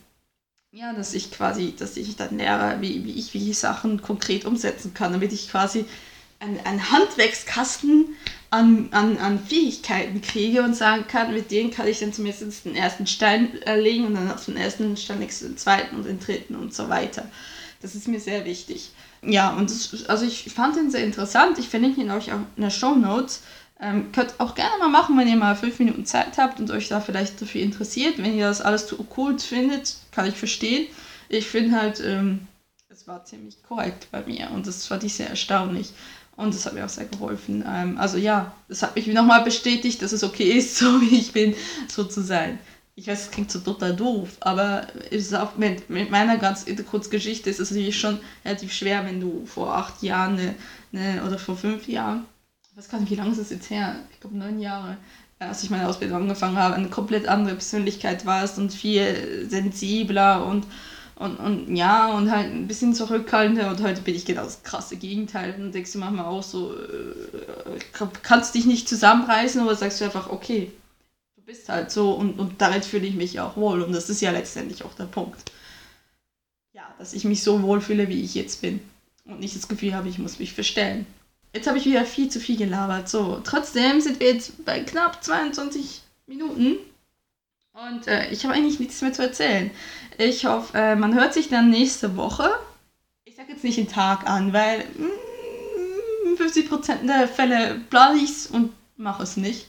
ja, 0.73 0.95
dass 0.95 1.13
ich 1.13 1.31
quasi, 1.31 1.75
dass 1.79 1.99
ich 1.99 2.17
dann 2.17 2.39
lehre, 2.39 2.79
wie, 2.81 3.05
wie 3.05 3.13
ich 3.13 3.35
wie 3.35 3.53
Sachen 3.53 4.01
konkret 4.01 4.47
umsetzen 4.47 4.95
kann, 4.95 5.13
damit 5.13 5.33
ich 5.33 5.51
quasi 5.51 5.85
einen, 6.41 6.91
Handwerkskasten 6.91 8.17
an, 8.51 8.89
an, 8.91 9.19
an 9.19 9.39
Fähigkeiten 9.39 10.23
kriege 10.23 10.63
und 10.63 10.75
sagen 10.75 11.05
kann, 11.07 11.33
mit 11.35 11.51
denen 11.51 11.71
kann 11.71 11.87
ich 11.87 12.01
dann 12.01 12.13
zumindest 12.13 12.65
den 12.65 12.75
ersten 12.75 13.07
Stein 13.07 13.53
legen 13.77 14.07
und 14.07 14.15
dann 14.15 14.33
auf 14.33 14.47
den 14.47 14.57
ersten 14.57 14.97
Stein 14.97 15.21
du 15.21 15.27
den 15.27 15.57
zweiten 15.59 15.95
und 15.95 16.07
den 16.07 16.19
dritten 16.19 16.57
und 16.57 16.75
so 16.75 16.89
weiter. 16.89 17.27
Das 17.83 17.95
ist 17.95 18.09
mir 18.09 18.21
sehr 18.21 18.45
wichtig. 18.45 18.93
Ja, 19.23 19.51
und 19.51 19.71
das, 19.71 20.07
also 20.07 20.25
ich 20.25 20.53
fand 20.53 20.77
ihn 20.77 20.91
sehr 20.91 21.05
interessant. 21.05 21.59
Ich 21.59 21.69
verlinke 21.69 22.01
ihn 22.01 22.11
euch 22.11 22.33
auch 22.33 22.41
in 22.57 22.63
der 22.63 22.71
Show 22.71 22.95
Notes. 22.95 23.43
Ähm, 23.83 24.13
könnt 24.13 24.39
auch 24.39 24.55
gerne 24.55 24.79
mal 24.79 24.89
machen, 24.89 25.19
wenn 25.19 25.27
ihr 25.27 25.37
mal 25.37 25.57
fünf 25.57 25.81
Minuten 25.81 26.07
Zeit 26.07 26.39
habt 26.39 26.61
und 26.61 26.71
euch 26.71 26.87
da 26.87 27.01
vielleicht 27.01 27.43
dafür 27.43 27.63
interessiert. 27.63 28.19
Wenn 28.19 28.37
ihr 28.37 28.47
das 28.47 28.61
alles 28.61 28.87
zu 28.87 29.01
okkult 29.01 29.43
findet, 29.43 29.97
kann 30.13 30.29
ich 30.29 30.37
verstehen. 30.37 30.87
Ich 31.29 31.49
finde 31.49 31.77
halt, 31.77 31.99
ähm, 31.99 32.47
es 32.89 33.09
war 33.09 33.25
ziemlich 33.25 33.61
korrekt 33.65 34.07
bei 34.13 34.23
mir 34.23 34.53
und 34.53 34.69
das 34.69 34.87
fand 34.87 35.03
ich 35.03 35.15
sehr 35.15 35.29
erstaunlich. 35.29 35.93
Und 36.37 36.55
das 36.55 36.65
hat 36.65 36.75
mir 36.75 36.85
auch 36.85 36.89
sehr 36.89 37.07
geholfen. 37.07 37.65
Ähm, 37.67 37.99
also 37.99 38.19
ja, 38.19 38.55
das 38.69 38.83
hat 38.83 38.95
mich 38.95 39.09
nochmal 39.09 39.43
bestätigt, 39.43 40.01
dass 40.01 40.13
es 40.13 40.23
okay 40.23 40.53
ist, 40.53 40.77
so 40.79 41.01
wie 41.01 41.19
ich 41.19 41.33
bin, 41.33 41.57
so 41.89 42.05
zu 42.05 42.23
sein. 42.23 42.61
Ich 42.95 43.09
weiß, 43.09 43.23
es 43.23 43.31
klingt 43.33 43.51
so 43.51 43.59
total 43.59 43.97
doof, 43.97 44.37
aber 44.41 44.87
ist 45.11 45.35
auch 45.35 45.57
mit, 45.57 45.91
mit 45.91 46.11
meiner 46.11 46.37
ganz 46.37 46.67
Kurzgeschichte 46.89 47.51
ist 47.51 47.59
es 47.59 47.71
natürlich 47.71 47.99
schon 47.99 48.21
relativ 48.45 48.73
schwer, 48.73 49.05
wenn 49.07 49.19
du 49.19 49.45
vor 49.47 49.75
acht 49.75 50.03
Jahren 50.03 50.39
eine, 50.39 50.55
eine, 50.93 51.25
oder 51.25 51.39
vor 51.39 51.57
fünf 51.57 51.89
Jahren 51.89 52.27
ich 52.73 52.79
weiß 52.79 52.89
gar 52.89 53.01
nicht, 53.01 53.11
wie 53.11 53.17
lange 53.17 53.33
ist 53.33 53.39
es 53.39 53.51
jetzt 53.51 53.69
her? 53.69 53.97
Ich 54.13 54.21
glaube 54.21 54.37
neun 54.37 54.59
Jahre, 54.59 54.97
äh, 55.39 55.45
als 55.45 55.63
ich 55.63 55.69
meine 55.69 55.87
Ausbildung 55.87 56.23
angefangen 56.23 56.57
habe, 56.57 56.75
eine 56.75 56.89
komplett 56.89 57.29
andere 57.29 57.55
Persönlichkeit 57.55 58.25
warst 58.25 58.59
und 58.59 58.73
viel 58.73 59.47
sensibler 59.49 60.47
und, 60.47 60.67
und, 61.17 61.37
und 61.37 61.77
ja, 61.77 62.11
und 62.15 62.31
halt 62.31 62.51
ein 62.51 62.67
bisschen 62.67 62.95
zurückhaltender 62.95 63.69
und 63.69 63.83
heute 63.83 64.01
bin 64.01 64.15
ich 64.15 64.25
genau 64.25 64.45
das 64.45 64.63
krasse 64.63 64.97
Gegenteil 64.97 65.55
und 65.59 65.73
denkst 65.73 65.93
du 65.93 65.99
manchmal 65.99 66.25
auch 66.25 66.43
so, 66.43 66.75
äh, 66.75 67.79
kannst 68.23 68.55
dich 68.55 68.65
nicht 68.65 68.89
zusammenreißen 68.89 69.63
oder 69.63 69.77
sagst 69.77 70.01
du 70.01 70.07
einfach, 70.07 70.31
okay, 70.31 70.73
du 71.37 71.43
bist 71.43 71.69
halt 71.69 71.91
so 71.91 72.13
und, 72.13 72.39
und 72.39 72.63
damit 72.63 72.87
fühle 72.87 73.07
ich 73.07 73.15
mich 73.15 73.39
auch 73.39 73.55
wohl 73.57 73.83
und 73.83 73.93
das 73.93 74.09
ist 74.09 74.23
ja 74.23 74.31
letztendlich 74.31 74.83
auch 74.83 74.95
der 74.95 75.05
Punkt. 75.05 75.53
Ja, 76.73 76.85
dass 76.99 77.13
ich 77.13 77.25
mich 77.25 77.43
so 77.43 77.61
wohl 77.61 77.83
fühle, 77.83 78.09
wie 78.09 78.23
ich 78.23 78.35
jetzt 78.35 78.63
bin 78.63 78.81
und 79.27 79.41
nicht 79.41 79.55
das 79.55 79.69
Gefühl 79.69 79.95
habe, 79.95 80.09
ich 80.09 80.19
muss 80.19 80.39
mich 80.39 80.55
verstellen. 80.55 81.05
Jetzt 81.55 81.67
habe 81.67 81.79
ich 81.79 81.85
wieder 81.85 82.05
viel 82.05 82.31
zu 82.31 82.41
viel 82.41 82.57
gelabert. 82.57 83.09
So, 83.09 83.41
trotzdem 83.45 84.01
sind 84.01 84.21
wir 84.21 84.33
jetzt 84.33 84.65
bei 84.65 84.81
knapp 84.81 85.23
22 85.23 86.03
Minuten. 86.27 86.77
Und 87.75 88.07
äh, 88.07 88.31
ich 88.31 88.45
habe 88.45 88.55
eigentlich 88.55 88.81
nichts 88.81 89.01
mehr 89.03 89.13
zu 89.13 89.23
erzählen. 89.23 89.71
Ich 90.19 90.45
hoffe, 90.47 90.77
äh, 90.77 90.97
man 90.97 91.15
hört 91.15 91.35
sich 91.35 91.49
dann 91.49 91.71
nächste 91.71 92.17
Woche. 92.17 92.51
Ich 93.25 93.37
sage 93.37 93.53
jetzt 93.53 93.65
nicht 93.65 93.79
den 93.79 93.89
Tag 93.89 94.29
an, 94.29 94.53
weil 94.53 94.85
mm, 94.85 96.37
50% 96.37 97.07
der 97.07 97.29
Fälle 97.29 97.81
plane 97.91 98.19
ich 98.19 98.31
es 98.31 98.47
und 98.47 98.73
mache 98.97 99.23
es 99.23 99.37
nicht. 99.37 99.67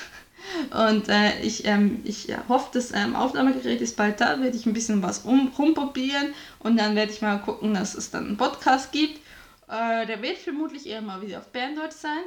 Und 0.70 1.08
äh, 1.08 1.40
ich, 1.42 1.66
ähm, 1.66 2.00
ich 2.04 2.28
hoffe, 2.48 2.70
das 2.72 2.92
ähm, 2.92 3.14
Aufnahmegerät 3.14 3.82
ist 3.82 3.96
bald 3.96 4.20
da, 4.20 4.40
werde 4.40 4.56
ich 4.56 4.64
ein 4.64 4.72
bisschen 4.72 5.02
was 5.02 5.20
um, 5.20 5.52
rumprobieren 5.58 6.32
und 6.58 6.78
dann 6.78 6.96
werde 6.96 7.12
ich 7.12 7.20
mal 7.20 7.38
gucken, 7.38 7.74
dass 7.74 7.94
es 7.94 8.10
dann 8.10 8.26
einen 8.26 8.36
Podcast 8.38 8.90
gibt. 8.90 9.20
Äh, 9.68 10.06
der 10.06 10.22
wird 10.22 10.38
vermutlich 10.38 10.86
eher 10.86 11.02
mal 11.02 11.22
wieder 11.22 11.38
auf 11.38 11.48
Berndeutsch 11.48 11.92
sein. 11.92 12.22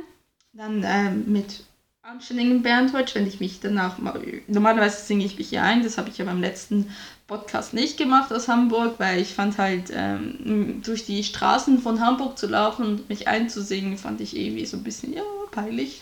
Dann 0.54 0.84
ähm, 0.86 1.32
mit 1.32 1.64
anständigem 2.04 2.62
Berndeutsch, 2.62 3.16
wenn 3.16 3.28
ich 3.28 3.40
mich 3.40 3.60
danach 3.60 3.98
mal. 3.98 4.22
Normalerweise 4.48 5.06
singe 5.06 5.26
ich 5.26 5.38
mich 5.38 5.50
hier 5.50 5.64
ein, 5.64 5.84
das 5.84 5.98
habe 5.98 6.10
ich 6.10 6.18
ja 6.18 6.26
beim 6.26 6.42
letzten 6.42 6.92
Podcast 7.28 7.74
nicht 7.74 7.98
gemacht 7.98 8.34
aus 8.34 8.48
Hamburg, 8.48 8.96
weil 8.98 9.22
ich 9.22 9.34
fand 9.34 9.58
halt, 9.58 9.92
ähm, 9.94 10.82
durch 10.84 11.06
die 11.06 11.24
Straßen 11.24 11.80
von 11.80 12.02
Hamburg 12.02 12.38
zu 12.38 12.48
laufen 12.48 12.86
und 12.86 13.10
mich 13.10 13.28
einzusingen, 13.28 13.98
fand 13.98 14.20
ich 14.20 14.36
irgendwie 14.36 14.66
so 14.66 14.78
ein 14.78 14.84
bisschen, 14.84 15.14
ja, 15.14 15.22
peinlich. 15.52 16.02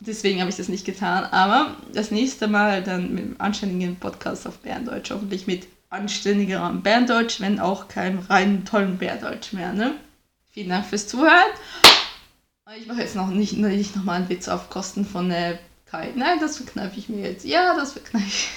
Deswegen 0.00 0.40
habe 0.40 0.50
ich 0.50 0.56
das 0.56 0.68
nicht 0.68 0.84
getan. 0.84 1.24
Aber 1.24 1.76
das 1.92 2.10
nächste 2.10 2.46
Mal 2.46 2.82
dann 2.82 3.14
mit 3.14 3.24
einem 3.24 3.36
anständigen 3.38 3.96
Podcast 3.96 4.46
auf 4.46 4.58
Berndeutsch, 4.58 5.10
hoffentlich 5.10 5.46
mit 5.46 5.66
anständigerem 5.88 6.82
Berndeutsch, 6.82 7.40
wenn 7.40 7.60
auch 7.60 7.88
keinem 7.88 8.18
reinen 8.18 8.64
tollen 8.64 8.98
Berndeutsch 8.98 9.52
mehr, 9.52 9.72
ne? 9.72 9.94
Vielen 10.54 10.68
Dank 10.68 10.86
fürs 10.86 11.08
Zuhören. 11.08 11.50
Ich 12.78 12.86
mache 12.86 13.00
jetzt 13.00 13.16
noch 13.16 13.26
nicht, 13.26 13.54
nicht 13.54 13.96
nochmal 13.96 14.18
einen 14.18 14.28
Witz 14.28 14.46
auf 14.46 14.70
Kosten 14.70 15.04
von 15.04 15.28
äh, 15.32 15.58
Kai. 15.84 16.12
Nein, 16.14 16.38
das 16.38 16.58
verkneife 16.58 16.96
ich 16.96 17.08
mir 17.08 17.28
jetzt. 17.28 17.44
Ja, 17.44 17.74
das 17.74 17.94
verkneife 17.94 18.28
ich. 18.28 18.48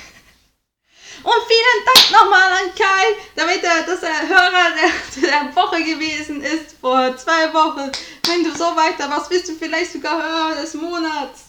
Und 1.23 1.33
vielen 1.47 1.85
Dank 1.85 2.11
nochmal 2.11 2.51
an 2.51 2.75
Kai, 2.77 3.05
damit 3.35 3.63
er, 3.63 3.81
dass 3.81 4.03
er 4.03 4.29
Hörer 4.29 4.75
der, 4.75 5.29
der 5.29 5.55
Woche 5.55 5.83
gewesen 5.83 6.41
ist, 6.41 6.73
vor 6.79 7.17
zwei 7.17 7.51
Wochen. 7.51 7.91
Wenn 8.27 8.43
du 8.43 8.51
so 8.51 8.75
weiter 8.75 9.07
machst, 9.07 9.29
bist 9.29 9.49
du 9.49 9.53
vielleicht 9.55 9.91
sogar 9.91 10.21
Hörer 10.21 10.61
des 10.61 10.75
Monats. 10.75 11.45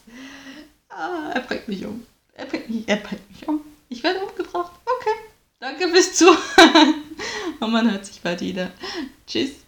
Ah, 0.89 1.31
er 1.35 1.43
bringt 1.43 1.69
mich 1.69 1.85
um. 1.85 2.07
Er 2.33 2.47
bringt 2.47 2.71
mich, 2.71 2.89
er 2.89 2.97
bringt 2.97 3.31
mich 3.31 3.47
um. 3.47 3.61
Ich 3.91 4.03
werde 4.03 4.21
umgebracht. 4.21 4.73
Okay. 4.87 5.15
Danke 5.61 5.91
fürs 5.91 6.15
Zuhören. 6.15 7.05
Und 7.61 7.71
man 7.71 7.91
hört 7.91 8.07
sich 8.07 8.23
bald 8.23 8.41
wieder. 8.41 8.73
Tschüss. 9.27 9.68